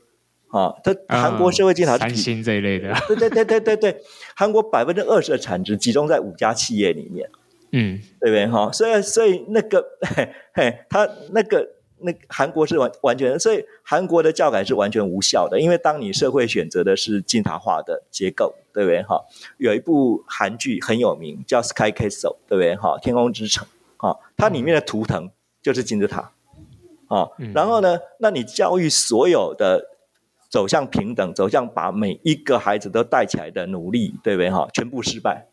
[0.48, 4.02] 啊，它韩国社会经常是三星这一类的，对对对对对对，
[4.36, 7.30] 韩国百分之二十的产值集中在五家企业里面，
[7.72, 8.70] 嗯，对不对哈？
[8.70, 11.66] 所以所以那个嘿嘿，他那个
[12.02, 19.24] 那韩国是完完全，所以韩国的教改是完全无效的，因为当你社会选择的是金字塔化的结构，对不对哈？
[19.58, 22.98] 有一部韩剧很有名，叫《Sky Castle》，对不对哈？
[22.98, 25.30] 天空之城哈，它里面的图腾
[25.62, 26.32] 就是金字塔
[27.08, 29.88] 啊，然后呢，那你教育所有的。
[30.50, 34.68] 走向平等，走向把每一个孩子都带起来的努力，对不对哈？
[34.72, 35.46] 全部失败，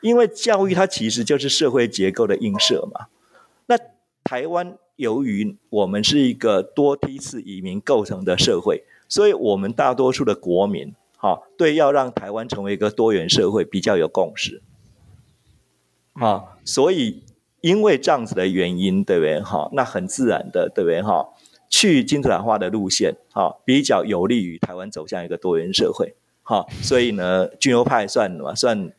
[0.00, 3.06] 因为教育它其实就是社会结构的映射嘛。
[3.66, 3.76] 那
[4.22, 14.60] 台湾由于我们是一个多梯次移民构成的社会，所以我们大多数的国民，哈，对要让台湾成为一个多元社会比较有共识，
[16.14, 17.22] 啊，所以
[17.60, 19.70] 因为这样子的原因，对不对哈？
[19.72, 21.28] 那很自然的，对不对哈？
[21.70, 28.52] 去金字塔化的路线，哈，比较有利于台湾走向一个多元社会，哈，所以呢，军优派算什么？
[28.56, 28.92] 算，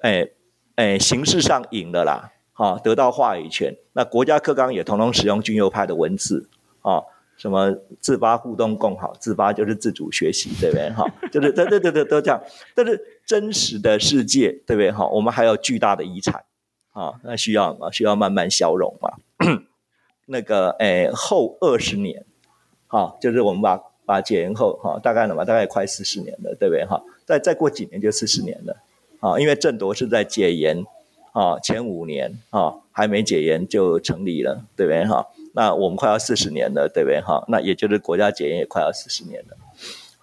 [0.00, 0.28] 哎，
[0.74, 3.74] 哎，形式上赢的啦，啊，得到话语权。
[3.94, 6.46] 那国家课纲也统统使用军优派的文字，
[6.82, 7.02] 啊，
[7.38, 10.90] 什么自发互动共好，自发就是自主学习，对不对？
[10.90, 12.38] 哈，就是对对对对都这样。
[12.74, 14.92] 但是真实的世界，对不对？
[14.92, 16.44] 哈，我们还有巨大的遗产，
[16.92, 17.90] 啊，那需要嘛？
[17.90, 19.12] 需要慢慢消融嘛。
[20.28, 22.26] 那个诶，后二十年，
[22.88, 27.02] 哈，就是我们把把解严后哈，大概了嘛，大概快四十年了，对不对哈？
[27.24, 28.76] 再再过几年就四十年了，
[29.20, 30.84] 啊，因为郑夺是在解严
[31.32, 35.26] 啊前五年啊还没解严就成立了，对不对哈？
[35.54, 37.44] 那我们快要四十年了，对不对哈？
[37.48, 39.56] 那也就是国家解严也快要四十年了，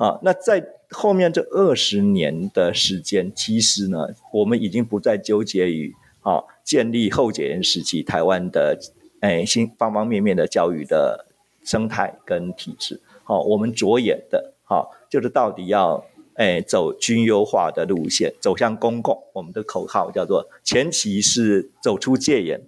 [0.06, 8.78] 啊，那在后面这二十年的时间，其实呢，我们已经不再纠结于啊建立后解严时期台湾的。
[9.20, 11.26] 哎，新方方面面的教育的
[11.64, 16.06] 生态跟体制，好，我们着眼的，好，就是到底要
[16.38, 19.22] 哎走均优化的路线，走向公共。
[19.34, 22.62] 我们的口号叫做前期是走出戒严，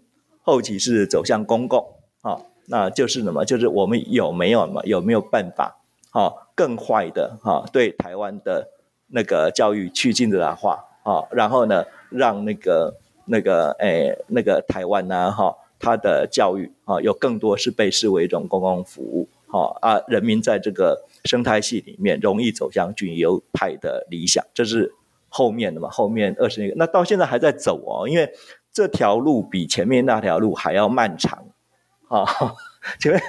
[0.44, 1.86] 后期是走向公共。
[2.22, 3.46] 好，那就是什么？
[3.46, 4.82] 就是我们有没有嘛？
[4.84, 5.78] 有没有办法？
[6.12, 8.68] 哈、更坏的哈、对台湾的
[9.10, 24.94] 那个教育去近代化啊，然后呢，让那个那个诶那个台湾呢哈，它的教育啊，有更多是被视为一种公共服务，哈啊，人民在这个生态系里面容易走向均优派的理想，这是
[25.28, 25.90] 后面的嘛？
[25.90, 28.32] 后面二十年，那到现在还在走哦，因为
[28.72, 31.46] 这条路比前面那条路还要漫长。
[32.08, 32.26] 啊，
[33.00, 33.22] 前面，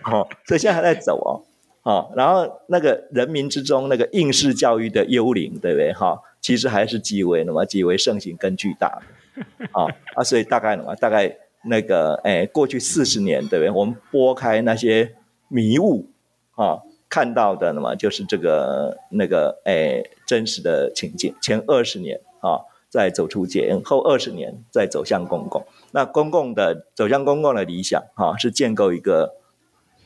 [0.00, 1.42] 好， 所以现在还在走哦，
[1.82, 5.92] 好，然后那个人民之中那个应试教育的幽灵，对不对？
[5.92, 9.02] 哈，其实还是极为那么极为盛行跟巨大
[9.34, 13.70] 的，啊啊，所以大概呢，大概那个哎，过去四十年，对不对？
[13.70, 15.14] 我们拨开那些
[15.48, 16.08] 迷雾，
[16.54, 22.60] 啊，看到的那么就是这个那个哎真实的情景，前二十年啊。
[22.88, 25.66] 再走出戒严，后二十年再走向公共。
[25.90, 29.34] 那公共的走向公共的理想，哈、啊，是建构一个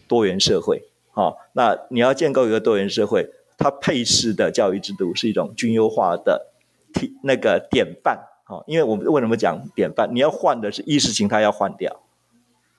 [0.08, 1.34] 多元社会，哈、啊。
[1.52, 6.48] 那你要建构一个多元社会，它配施的教育制度是一种均优化的
[6.92, 8.18] 体那个典范，
[8.50, 8.64] 哈、啊。
[8.66, 10.10] 因为我们为什么讲典范？
[10.12, 12.00] 你要换的是意识形态要换掉，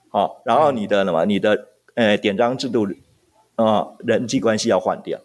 [0.10, 1.26] 好、然后你的什么？
[1.26, 2.86] 你的呃典章制度
[3.56, 5.20] 啊，人际关系要换掉，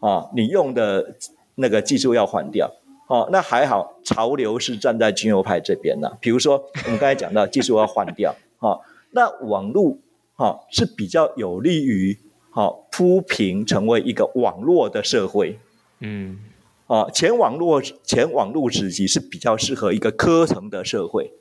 [0.00, 1.14] 啊，你用的
[1.54, 2.72] 那个技术要换掉。
[3.08, 6.18] 哦，那还好，潮流是站在均优派这边的。
[6.20, 8.80] 比如说，我们刚才讲到技术要换掉，哈、哦，
[9.12, 9.96] 那网络
[10.34, 12.18] 哈、哦、是比较有利于
[12.50, 15.60] 哈铺平成为一个网络的社会，
[16.00, 16.40] 嗯，
[16.86, 21.32] 哦，前网络前网络时期是比较适合一个科层的社会，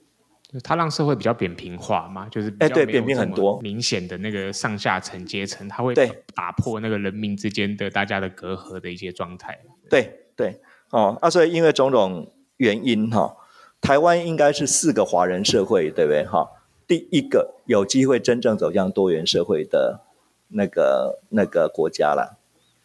[0.63, 5.93] 它让社会比较扁平化嘛，就是哎对，扁平很多，明显的那个上下层阶层，它会
[6.33, 10.51] 打破那个人民之间的大家的隔阂的一些状态，对对。
[10.51, 13.37] 对哦，啊，所以因为种种原因哈、哦，
[13.81, 16.47] 台湾应该是四个华人社会，对不对哈、哦？
[16.85, 20.01] 第一个有机会真正走向多元社会的
[20.49, 22.37] 那个那个国家了，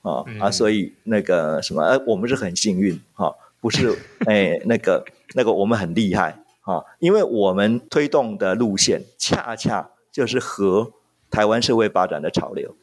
[0.02, 10.92] 啊、啊，所以那个什么，呃，我们是很幸运哈、哦，不是 哎那个那个我们很厉害哈、哦，因为我们推动的路线恰恰就是和
[11.30, 12.74] 台湾社会发展的潮流，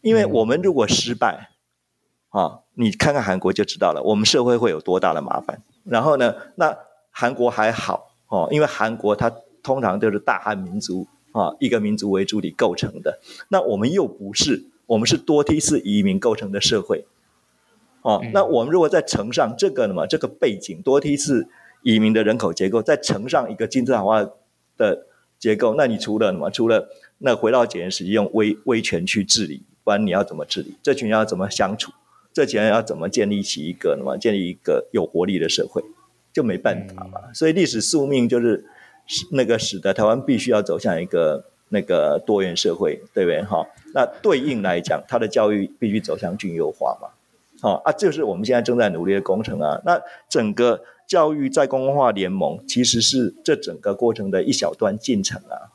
[0.00, 1.50] 因为我们如果失败。
[1.50, 1.52] 嗯
[2.30, 5.62] 啊，你看看韩国就知道了，我们社会会有多大的麻烦。
[5.84, 6.76] 然后呢，那
[7.10, 13.20] 韩国还好哦，因为韩国它通常都是大汉民族啊，一个民族为主体构成的。
[13.48, 17.04] 那我们又不是，我们是多梯次移民构成的社会。
[18.02, 21.48] 哦，那我们如果再乘上这个呢嘛，这个背景多梯次
[21.82, 24.24] 移民的人口结构，再乘上一个金字塔化
[24.76, 25.06] 的
[25.38, 26.48] 结构，那你除了什么？
[26.50, 30.76] 除了那回到检验时用威威权去治理，不然你要怎么治理？
[30.82, 31.90] 这群人要怎么相处？
[32.32, 35.82] 这群人要怎么建立起一个，什么建立一个有活力的社会，
[36.32, 37.32] 就没办法嘛。
[37.32, 38.64] 所以历史宿命就是
[39.32, 43.42] 那个使得台湾必须要走向一个那个多元社会，对不对？
[43.42, 43.66] 哈，
[43.96, 47.08] 那对应来讲，它的教育必须走向均优化嘛。
[47.62, 49.80] 好啊，这就是我们现在正在努力的工程啊。
[49.86, 55.72] 那整个教育在公共化联盟其实是这整个过程的一小段进程啊，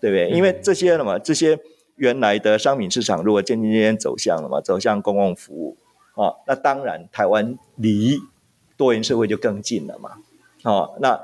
[0.00, 0.30] 对不对？
[0.30, 1.58] 因为这些了嘛，这些
[1.96, 5.76] 原来的商品市场如果渐渐渐渐走向了嘛，走向公共服务。
[6.14, 8.18] 哦，那当然，台湾离
[8.78, 10.12] 多元社会就更近了嘛。
[10.62, 11.20] 哦，那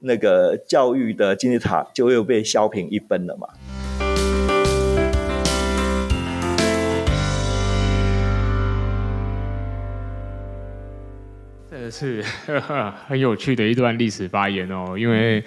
[0.00, 3.48] 那个教育的金字塔就又被削平一分了嘛。
[11.80, 12.22] 这是
[13.08, 15.42] 很有趣的一段历史发言哦，因为。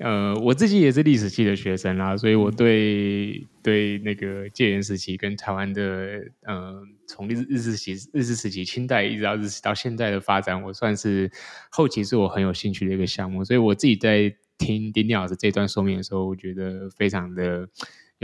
[0.00, 11.30] 呃，我自己也是历史系的学生啦，所以我对对那个戒严时期跟台湾的呃，从日日治时期日治时期清代一直到日到现在的发展，我算是
[11.70, 17.68] 后期是我很有兴趣的一个项目，所以我自己在听丁丁老师这段说明的时候，我觉得非常的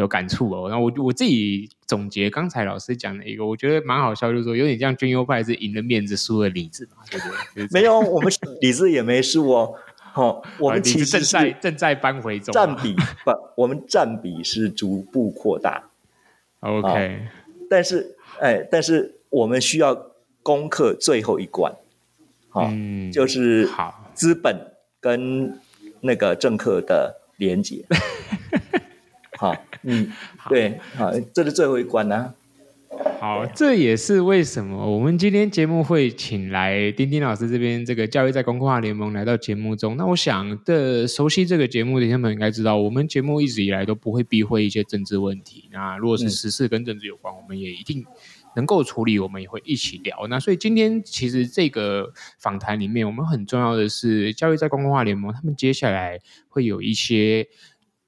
[0.00, 0.68] 有感触哦。
[0.68, 7.62] 然后我我自己总结刚才老师讲的一个，我觉得蛮好笑，就是说有点像军优派是赢了面子输了里子嘛，对不对？
[7.62, 9.74] 就是、没有，我们里子也没输哦。
[10.12, 15.90] 好， 我们其实正在正在扳回中，占比不，我们占比是逐步扩大。
[16.60, 17.28] OK，
[17.70, 19.94] 但是哎，但是我们需要
[20.42, 21.72] 攻克最后一关，
[22.48, 25.58] 好，嗯、就是好资本跟
[26.00, 27.84] 那个政客的连结。
[29.40, 30.12] 好，嗯，
[30.50, 32.35] 对，好，这是最后一关呢、啊。
[33.18, 39.96] 好，这也是为什么我们今天节目会请来丁丁老师这边这个教育在公共化联盟来到节目中。
[39.96, 45.64] 那我想的熟悉这个节目的听众们应该知道，我们节目一直以来都不会避讳一些政治问题。
[45.73, 48.04] 那如果是时事跟政治有关，我们也一定
[48.56, 50.27] 能够处理，我们也会一起聊。
[50.29, 57.48] 那所以今天其实这个访谈里面，我们很重要的是教育在公共化联盟，他们接下来会有一些。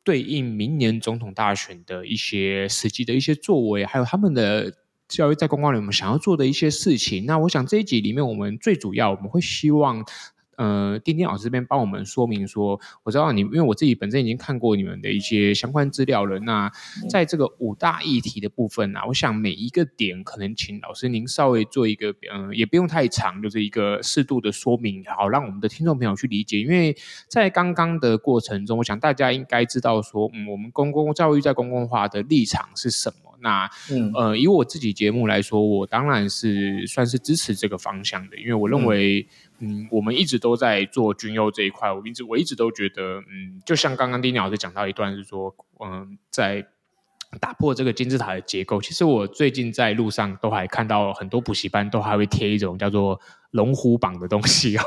[0.05, 4.73] 对应明年总统大选的一些实际的一些作为，还有他们的
[5.09, 7.27] 教育在公关里面想要做的一些事情。
[7.27, 10.05] 那我想这一集里面，我们最主要我们会希望。
[10.57, 16.39] 呃，丁丁老师这边帮我们说明说，我知道你，因为我自己本身已经看过你们的一些相关资料了。
[16.41, 16.71] 那
[17.09, 26.61] 在这个五大议题的部分啊，我想每一个点可能请老师您稍微做一个，嗯、呃，也不用太长，就是一个适度的说明，好让我们的听众朋友去理解。
[26.61, 26.95] 因为
[27.29, 33.39] 在刚刚的过程中，我想大家应该知道说，嗯，我们公共教育在公共化的立场是什么。
[33.41, 39.23] 那，嗯，呃，以我自己节目来说，我当然是算是支持这个方向的，因为我认为。
[39.23, 39.29] 嗯
[39.63, 41.93] 嗯，我们一直都在做军优这一块。
[41.93, 46.67] 我一直我一直都觉得，嗯，就像刚刚丁老师讲到一段是说，嗯，在
[47.41, 48.81] 打破这个金字塔的结构。
[48.81, 53.21] 其实我最近在路上都还看到很多补习班都还会贴一种叫做。
[53.53, 54.83] 龙虎榜的东西哦，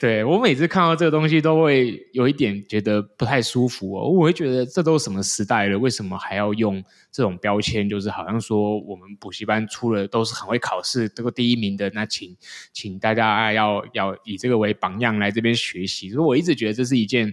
[0.00, 6.82] 对，我每次看到这个东西都会有一点觉得不太舒服哦，我会觉得这都什么时代了，为什么还要用
[7.12, 7.88] 这种标签？
[7.88, 12.36] 就是好像说我们补习班出了都是很会考试，得过第一名的，那请
[12.72, 16.10] 请大家要要以这个为榜样来这边学习。
[16.10, 17.32] 所以我一直觉得这是一件。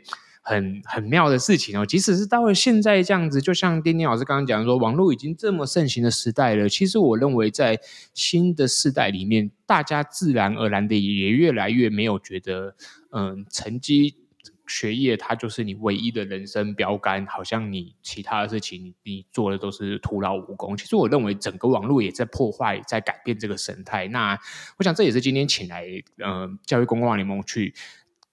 [0.49, 7.77] 很很妙的事情哦，即使是到了现在这样子，就像丁丁老师刚刚讲说，网络已经这么盛行的时代了，其实我认为在
[8.13, 12.77] 新的世代里面，大家自然而然的也越来越没有觉得，
[13.11, 14.15] 嗯，成绩
[14.67, 20.77] 学业它就是你唯一的人生标杆，好像你其他的事情你做的都是徒劳无功。
[20.77, 24.07] 其实我认为整个网络也在破坏，在改变这个生态。
[24.07, 24.39] 那
[24.77, 25.85] 我想这也是今天请来
[26.23, 27.73] 嗯教育公共联盟去。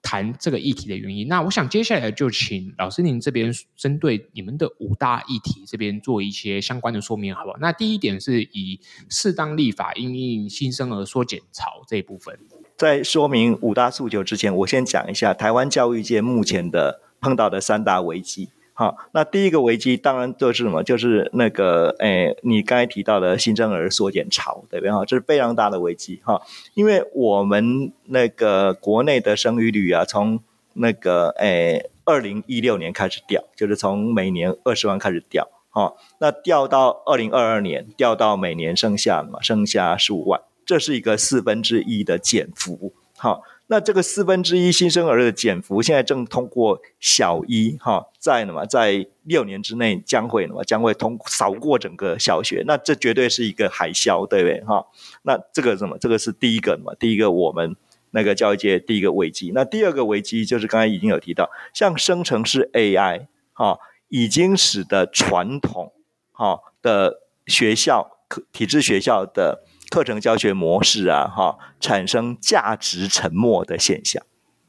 [0.05, 7.57] 谈这个议题的原因，那我想接下来就请老师您这边针对你们的五大议题这边做一些相关的说明，好不好？
[7.59, 8.79] 那第一点是以
[9.09, 12.39] 适当立法因应新生儿缩减潮这一部分。
[12.77, 18.51] 在说明五大诉求之前，我先讲一下台湾教育界目前的碰到的三大危机。
[18.77, 20.83] 好，那第一个危机当然就是什么？
[20.83, 24.91] 就是那个，诶，你刚才提到的新生儿缩减潮，对不对？
[24.91, 26.43] 哈，这是非常大的危机哈，
[26.75, 30.41] 因为我们那个国内的生育率啊，从
[30.72, 43.43] 那个，诶，二零一六年开始掉，就是从每年二十万开始掉，哈，那掉到二零二二年，掉到每年剩下嘛，剩下十五万，这是一个四分之一的减幅，好。
[43.67, 54.87] 那这个四分之一新生儿的减幅，现在正通过小一哈，在那么在六年之内将会什么将会通扫过整个小学，那这绝对是一个海啸，对不对哈？
[55.23, 55.97] 那这个什么？
[55.99, 56.93] 这个是第一个嘛？
[56.99, 57.75] 第一个我们
[58.11, 59.51] 那个教育界第一个危机。
[59.55, 65.93] 那第二个危机就是刚才已经有提到，像生成式 AI 哈，已经使得传统
[66.33, 68.19] 哈的学校
[68.53, 69.65] 体制学校的。
[69.95, 74.20] 课程教学模式啊，哈，产生价值沉默的现象，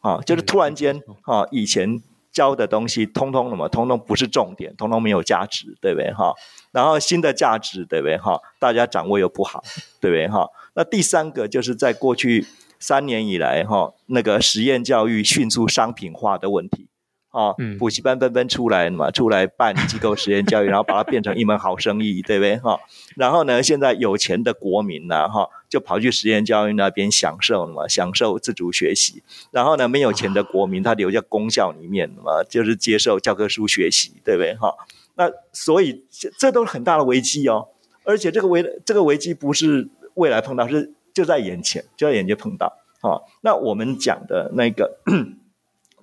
[0.02, 2.00] 啊，就是突然间，啊，以前
[2.32, 6.14] 教的东西，通通什么，通通不是重点，通通没有价值，对不对？
[6.14, 6.32] 哈，
[6.72, 8.16] 然后新的价值，对不对？
[8.20, 9.64] 哈，大家掌握又不好，
[10.00, 10.28] 对不对？
[10.28, 12.46] 哈，那第三个就是在过去
[12.78, 16.88] 三年以来，哈，那个实验教育迅速商品化的问题。
[17.36, 22.56] 哦，补习班纷纷出来嘛， 出来办机构实验教育，然后把它变成一门好生意，对不对？
[22.60, 22.80] 哈，
[23.18, 29.22] 然后呢，现在有钱的国民呢，哈，就跑去实验教育那边享受嘛，享受自主学习。
[29.52, 34.56] 然后呢，没有钱的国民，他留在公校里面嘛，就是接受教科书学习，对不对？
[34.56, 34.74] 哈，
[35.16, 36.06] 那所以
[36.40, 37.68] 这都是很大的危机哦。
[38.06, 42.72] 而且这个危这个危机不是未来碰到，是就在眼前，就在眼前碰到。
[43.02, 45.00] 哈，那我们讲的那个。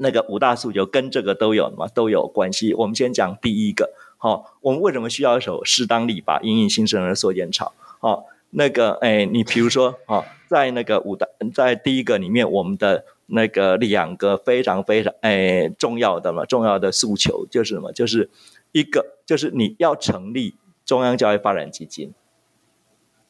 [0.03, 2.75] 那个五大诉求跟这个都有嘛，都有关系。
[2.75, 7.73] 我们先讲第一个，好、我们为什么需要一首适当立法因应新生儿缩减潮？
[8.01, 17.93] 好、那个，哎，你比如说，哦，在那个五大，在第一个里面，我们的那个两个非常非常哎重要的嘛，重要的诉求就是什么？
[17.93, 18.29] 就是
[18.73, 22.13] 一个，就是你要成立中央教育发展基金，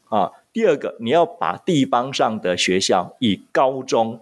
[0.09, 4.21] 啊、第二个，你要把地方上的学校以高中。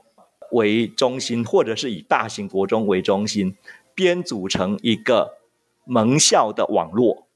[0.53, 3.57] 为中心，或者是以大型国中为中心，
[3.95, 5.35] 编组成一个
[5.85, 7.27] 盟校的网络。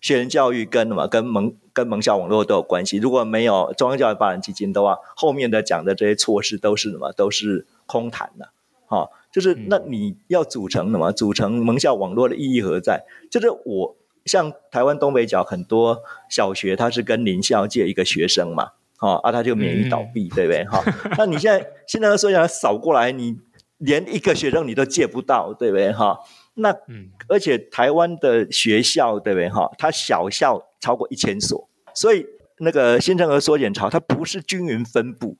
[0.00, 1.06] 学人教育跟什么？
[1.06, 2.98] 跟盟跟盟校网络都有关系。
[2.98, 7.12] 如果没有中央教育发展基金的话，后面的讲的这些措施都是什么？
[7.12, 8.50] 都是空谈的。
[8.86, 11.12] 好、哦，就是那你要组成什么？
[11.12, 13.04] 组成盟校网络的意义何在？
[13.30, 18.72] 就是我像台湾东北角很多小学，它是跟邻校借一个学生嘛。
[19.02, 20.64] 哦，啊，他就免于倒闭，嗯、对不对？
[20.64, 20.80] 哈，
[21.18, 23.36] 那你现在现在说要扫过来，你
[23.78, 25.92] 连一个学生你都借不到，对不对？
[25.92, 26.20] 哈，
[26.54, 29.48] 那、嗯、而且台湾的学校，对不对？
[29.48, 32.24] 哈，它小校超过一千所，所以
[32.58, 35.36] 那个新生儿缩减潮，它不是均匀分布，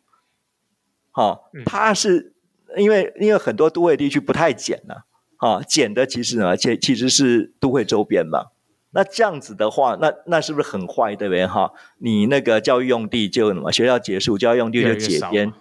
[1.12, 2.34] 哈，它是
[2.76, 4.96] 因为因为很多都会地区不太减呢、
[5.36, 8.46] 啊，减的其实呢，其其实是都会周边嘛。
[8.92, 11.46] 那这样子的话，那那是不是很坏，对不对？
[11.46, 15.52] 哈，你那个教育用地就什么学校结束，教育用地就解编，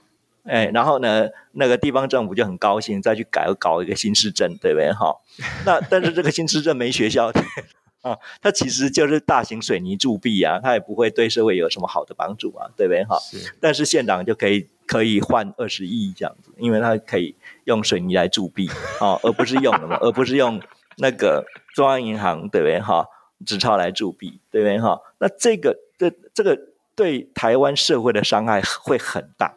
[0.43, 4.91] 哎，然后呢，那个地方政府就很高兴，再去改搞一个新市镇，对不对？
[4.93, 5.15] 哈，
[5.65, 7.31] 那但是这个新市镇没学校。
[8.01, 13.03] 啊，它其实就是大型水泥铸币啊，它也不会对社会有什么好的帮助啊，对不对？
[13.03, 13.15] 哈，
[13.59, 18.67] 但是县长就可以可以换二十亿这样子，因为它可以用水泥来铸币，
[18.99, 20.59] 啊，而不是用什么，而不是用
[20.97, 22.79] 那个中央银行，对不对？
[22.81, 23.05] 哈，
[23.45, 24.79] 纸钞来铸币，对不对？
[24.79, 26.59] 哈，那这个这这个
[26.95, 29.55] 对台湾社会的伤害会很大。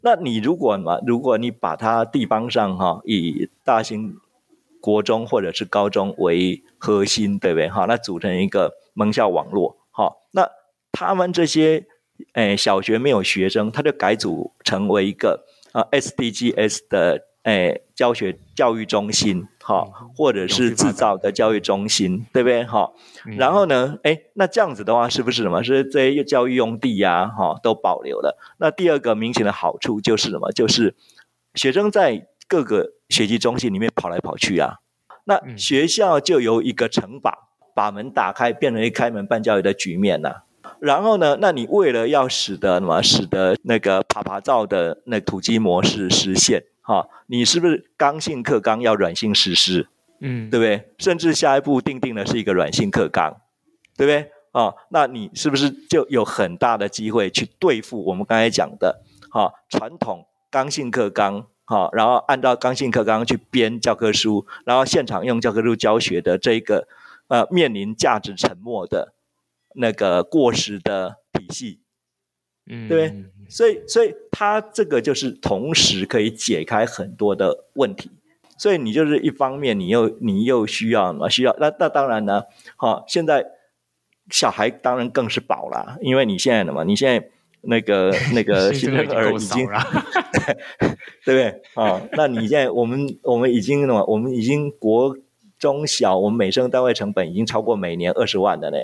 [0.00, 4.16] 那你如果嘛，如果你把它地方上哈，以大型
[4.80, 7.68] 国中或者是高中为核心，对不对？
[7.68, 10.48] 哈，那组成一个盟校网络，好，那
[10.92, 11.86] 他们这些
[12.34, 19.84] 诶小学没有学生，他就改组成为一个啊 SDGs 的诶教学教育中心，哈，
[20.16, 22.64] 或者是制造的教育中心，对不对？
[22.64, 22.92] 哈，
[23.38, 25.62] 然后呢，诶，那这样子的话，是不是什么？
[25.62, 28.36] 是这些教育用地呀，哈，都保留了。
[28.58, 30.52] 那第二个明显的好处就是什么？
[30.52, 30.94] 就是
[31.54, 34.76] 学生在各个学习中心里面跑来跑去啊，
[35.24, 40.36] 那学校就由一个城堡把门打开，变成一开门办教育的局面呐、啊。
[40.80, 49.88] 然后呢，那你为了要使得什么，使得那个爬爬灶的那土鸡模式实现，哈，你是不是刚性课纲要软性实施？
[50.20, 50.88] 嗯，对不对？
[50.96, 53.42] 甚至下一步定定的是一个软性课纲，
[53.94, 54.30] 对不对？
[54.52, 61.46] 啊，那你是不是就有很大的机会去对付我们刚才讲的，哈，传统刚性课纲？
[61.66, 66.88] 好，然后按照刚性课纲去编教科书，然后现场用教科书教学的这一个，
[67.28, 69.12] 呃，面临价值沉没的
[69.74, 71.82] 那个过时的体系，
[72.66, 73.24] 嗯，对不对？
[73.48, 78.10] 所以，所以它这个就是同时可以解开很多的问题。
[78.56, 81.28] 所以你就是一方面，你又你又需要什么？
[81.28, 82.44] 需要那那当然呢，
[82.76, 83.46] 好，现在
[84.30, 86.84] 小孩当然更是宝啦，因为你现在的嘛？
[86.84, 87.28] 你现在。
[87.62, 89.66] 那个 那个新生儿已经，
[91.26, 92.08] 对不对啊、哦？
[92.12, 94.04] 那你现在我们我们已经什么？
[94.06, 95.16] 我们已经国
[95.58, 98.78] 中小，我们每生单位成本已经超过每年二十万的呢，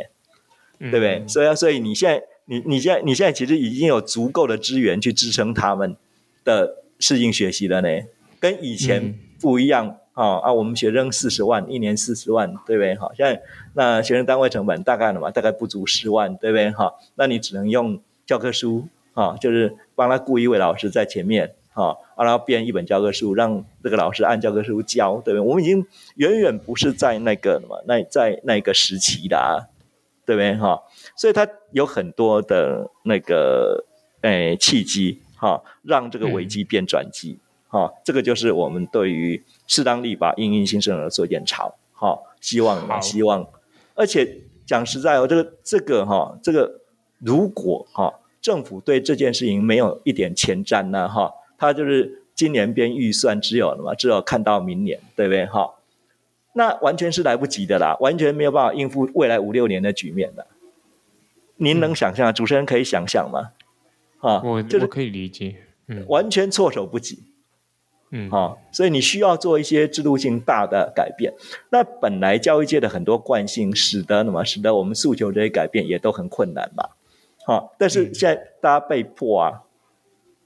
[0.81, 1.21] 对不对？
[1.21, 5.97] 嗯、所以所以你现在你你现在你现在其实已经有足够的资源去支撑他们
[6.45, 7.89] 的适应学习了呢，
[8.41, 10.53] 跟以前不一样啊、嗯、啊！
[10.53, 12.95] 我们学生四十万一年四十万，对不对？
[12.95, 13.43] 好，现在
[13.75, 15.31] 那学生单位成本大概什么？
[15.31, 16.71] 大概不足十万，对不对？
[16.71, 18.01] 哈，那你只能用。
[18.27, 25.41] 教科书啊，就是帮他雇一位老师在前面啊，然后编一本教科书，让这个老师按教科书教，对不对？
[25.41, 25.87] 我们已经
[26.17, 29.69] 远远不是在那个什么，那在那个时期的啊，
[30.25, 30.55] 对不对？
[30.55, 30.81] 哈，
[31.17, 33.85] 所以它有很多的那个
[34.23, 37.39] 诶契机哈，让这个危机变转机
[37.69, 43.47] 哈，这个就是我们对于适当立法应应新生儿做检讨哈，希望希望，
[43.95, 46.81] 而且讲实在哦，这个这个哈，这个。
[47.21, 48.13] 如果哈
[48.43, 55.75] 政府对这件事情没有一点前瞻呢哈，他就是今年编预算只有什么，只有看到明年，对不对哈？
[56.53, 60.47] 那完全是来不及的啦，完全没有办法应付未来五六年的局面的。
[61.57, 62.31] 您能想象？
[62.31, 63.53] 嗯、主持人可以想象吗？
[64.21, 65.57] 啊，我就是可以理解，
[65.89, 67.25] 嗯，完全措手不及，
[68.11, 71.35] 嗯，哈，所以你需要做一些制度性大的改变。
[71.71, 74.43] 那本来教育界的很多惯性，使得什么？
[74.45, 76.89] 使得我们诉求这些改变也都很困难嘛。
[77.45, 79.67] 好，但是现在大家被迫啊，嗯、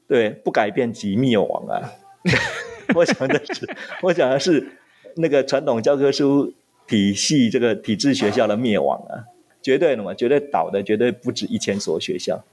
[0.09, 1.93] 对，不改变即灭亡啊。
[2.97, 4.79] 我想的是，我想的是
[5.17, 6.53] 那个传统教科书
[6.89, 9.31] 体系这个体制学校的灭亡啊，
[9.63, 12.45] 绝对的嘛，绝对倒的绝对不止一千所学校。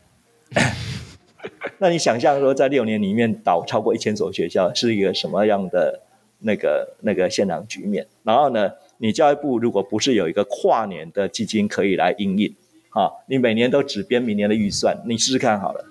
[1.80, 6.02] 那你想象说，在六年里面倒超过一千所学校，是一个什么样的
[6.40, 8.08] 那个那个现场局面？
[8.24, 12.56] 然后呢，你教育部如果不是有一个跨年的基金可以来因应。
[12.92, 15.84] 啊，你每年都只编明年的预算，你试试看好了，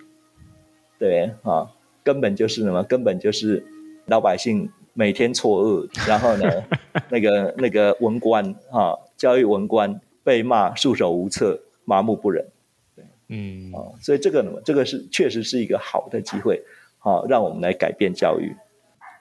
[0.99, 1.71] 对啊，
[2.03, 2.83] 根本就是什么？
[2.83, 3.63] 根本就是
[4.07, 6.51] 老百姓每天错愕，然后呢，
[7.11, 12.47] 那个那个文官啊，教育文官被骂束手无策、麻木不仁，
[12.97, 16.63] 对，嗯，啊，所以这个呢，这个是确实是一个好的机会，
[16.99, 18.57] 啊，让我们来改变教育。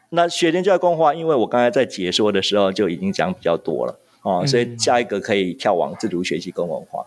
[0.10, 7.06] 那学前教育公化，因为我刚才在解说的时候就已经讲比较多了，啊，所以下一个可以跳往自主学习公文化。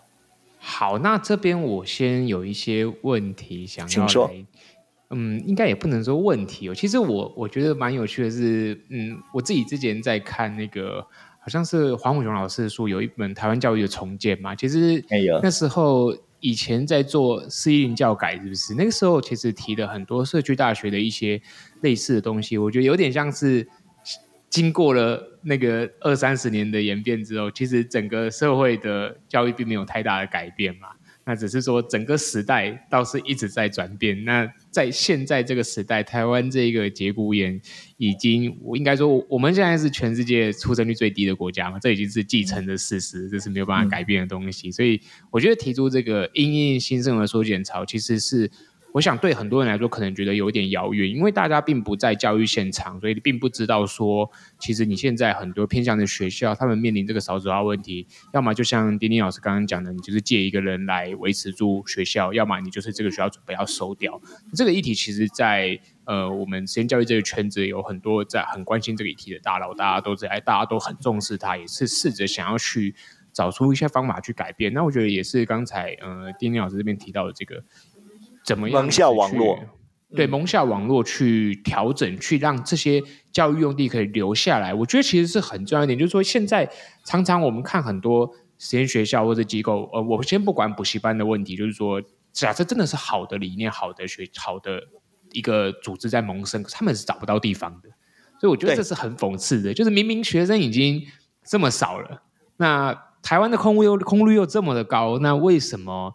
[0.59, 4.31] 好，那这边我先有一些问题想要说。
[5.11, 6.75] 嗯，应该也不能说问题哦。
[6.75, 11.07] 其实我我觉得蛮有趣的是，嗯，我自己之前在看那个，
[11.47, 14.53] 好像是黄武雄老师的书，有一本《台湾教育的重建》嘛。
[14.53, 15.01] 其实
[15.41, 18.75] 那时候以前在做四一零教改，是不是？
[18.75, 21.41] 那个时候其实提了很多社区大学的一些
[21.83, 23.65] 类似的东西，我觉得有点像是
[24.51, 30.89] 经过了那个二三十年的演变之后，其实整个社会的教育并没有太大的改变嘛。
[31.27, 34.25] 那只是说整个时代倒是一直在转变。
[34.25, 37.61] 那在现在这个时代，台湾这个节骨眼
[37.97, 44.71] 已经，我应该说，我们现在是全世界出生率最低的国家嘛，这已经是既成的事实，这是没有办法改变的东西。
[44.71, 45.01] 所以
[45.31, 48.51] 我觉得提出这个因应新生儿缩减潮，其实是。
[48.97, 64.19] 我想对很多人来说，可能觉得有点遥远，因为大家并不在教育现场，所以并不知道说，其实你现在很多偏向的学校，他们面临这个少子化问题，要么就像丁丁老师刚刚讲的，你就是借一个人来维持住学校，要么你就是这个学校准备要收掉。
[64.55, 72.95] 这个议题其实在，在呃我们实验教育这个圈子有很多在很关心这个议题的大佬，大家都在，大家都很重视它，也是试着想要去
[73.31, 74.73] 找出一些方法去改变。
[74.73, 77.63] 那我觉得也是刚才呃丁丁老师这边提到的这个。
[78.47, 78.81] 怎么样？
[78.81, 79.59] 蒙下网络，
[80.15, 84.73] 对，蒙下网络去调整，去让这些教育用地可以留下来。
[84.73, 86.71] 我觉得其实是很重要一点，就是说现在
[87.05, 92.01] 常常我们看很多实验学校或者机构，呃，我先不管补习班的问题，就是说，
[92.33, 94.81] 假设真的是好的理念、好的学、好的
[95.33, 97.89] 一个组织在萌生，他们是找不到地方的。
[98.41, 101.03] 所以我觉得这是很讽刺的，就是明明学生已经
[101.45, 102.23] 这么少了，
[102.59, 106.15] 那台湾的空屋又空率又这么的高，那为什么？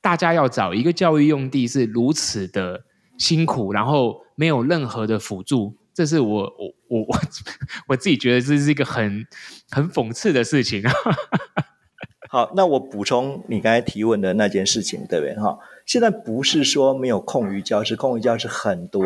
[0.00, 2.84] 大家要找一个教育用地是如此的
[3.18, 7.18] 辛苦，然后没有任何的辅助，这是我我我我
[7.88, 9.26] 我自己觉得这是一个很
[9.70, 10.82] 很讽刺的事情。
[12.30, 15.34] 好，那我补充你刚才提问的那件事情，对不对？
[15.36, 19.02] 哈，现在不是说没有空余教室，空余教室很多，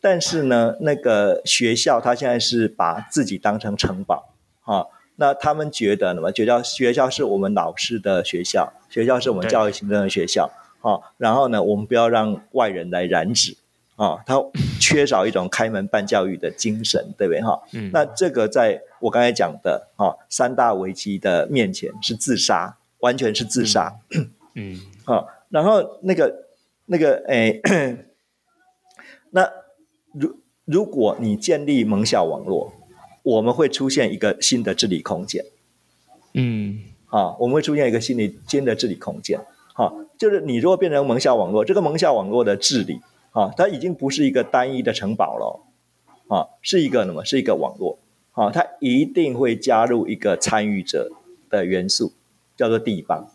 [0.00, 4.86] 但是呢，那个学校他现在是把自己当成城堡，哈。
[5.20, 6.32] 那他们觉得呢？
[6.32, 10.50] 觉得学校是我们老师的学校，学校是我们教育行政的学校，
[10.80, 13.54] 啊，然后呢，我们不要让外人来染指，
[13.96, 14.42] 啊，他
[14.80, 17.42] 缺少一种开门办教育的精神，对不对？
[17.42, 23.96] 哈，嗯，那这个在我刚才讲的啊三大危机的面前是自杀，完全是自杀，
[24.54, 26.46] 嗯，好， 然后那个
[26.86, 27.60] 那个哎，
[29.32, 29.46] 那
[30.14, 32.72] 如如果你建立蒙校网络。
[33.22, 35.44] 我们会出现一个新的治理空间，
[36.32, 39.38] 嗯，啊，我们会出现一个新的新的治理空间，
[39.74, 43.00] 好、啊，就是你如果变成盟校网络，这个盟校网络的治理，
[43.32, 45.60] 啊，它已经不是一个单一的城堡了，
[46.28, 47.22] 啊，是一个什么？
[47.24, 47.98] 是一个网络，
[48.32, 51.12] 啊，它一定会加入一个参与者
[51.50, 52.12] 的元素，
[52.56, 53.28] 叫做地方。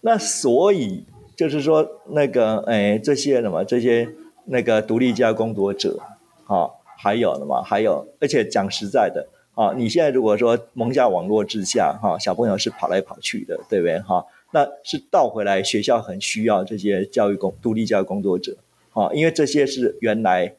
[0.00, 1.04] 那所以
[1.36, 3.62] 就是说，那个哎，这些什么？
[3.64, 4.08] 这些
[4.46, 6.00] 那个独立教育工作者，
[6.46, 6.70] 啊。
[7.00, 7.62] 还有的嘛？
[7.62, 9.24] 还有，而且讲实在的
[9.54, 18.56] 啊，你现在如果说蒙下网络之下哈、啊，小朋友是跑来跑去的，对不对哈、那是倒回来，学校很需要这些教育工独立教育工作者
[18.92, 20.52] 啊，因为这些是原来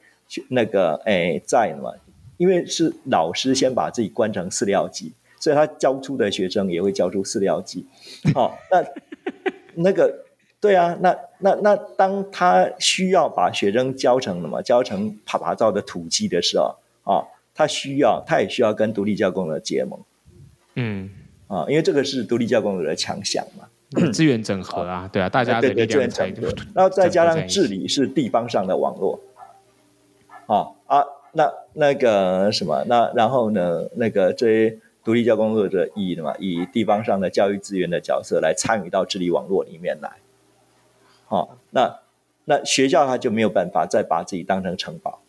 [0.48, 1.92] 那个哎在的嘛，
[2.38, 5.12] 因为是老师先把自己关成饲料机，
[5.42, 7.86] 所以他教出的学生也会教出饲料机。
[8.34, 8.86] 好、那
[9.76, 10.29] 那个。
[10.62, 17.24] 对啊，那那那当他需要把学生教成什么，教成爬爬照的土鸡的时候啊，
[17.56, 19.98] 他需要，他也需要跟独立教工的结盟，
[20.76, 21.10] 嗯，
[21.48, 23.70] 啊，因为这个是独立教工的强项嘛，
[24.12, 29.18] 资源整合啊，啊对啊，大家的资源整合， 然后再加上治理是地方上的网络，
[30.48, 40.12] 啊啊，那那个什么，那然后呢，那个这些独立教工作者以什么以地方上的教育资源的角色来参与到治理网络里面来。
[41.30, 42.00] 好、哦，那
[42.46, 45.22] 那学校他就没有办法再把自己当成城堡，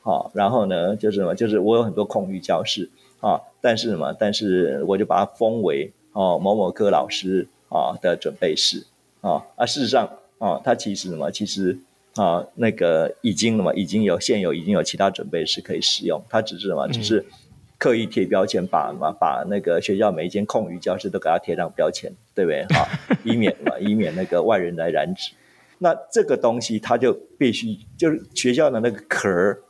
[0.00, 2.88] 好、哦，然后呢，就是什么，就是我有很多空余教室
[3.20, 8.86] 啊、哦，但是什么，但是我就把它封为哦某某科老师啊、哦、的准备室
[9.20, 10.06] 啊、哦，啊，事实上
[10.38, 11.78] 啊，它、哦、其实什么，其实
[12.14, 17.26] 啊那个已经什么，已经有现有已经有其他准备室可以使用，它只是什么，只是。
[17.80, 22.62] 刻意贴标签，把嘛把那个学校每一间空余教室都给它贴上标签，对不对？
[22.76, 22.86] 哈，
[23.24, 25.32] 以免嘛，以免那个外人来染指。
[25.78, 29.62] 那这个东西，它就必须就是学校的那个壳儿，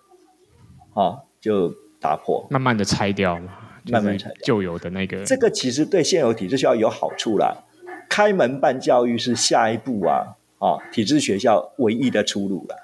[0.92, 3.52] 啊，就打破，慢慢的拆掉嘛，
[3.92, 5.24] 慢慢拆旧有的那个。
[5.24, 7.64] 这个其实对现有体制学校有好处啦。
[8.08, 12.74] 开门办教育是下一步啊，啊，体制学校唯一的出路了。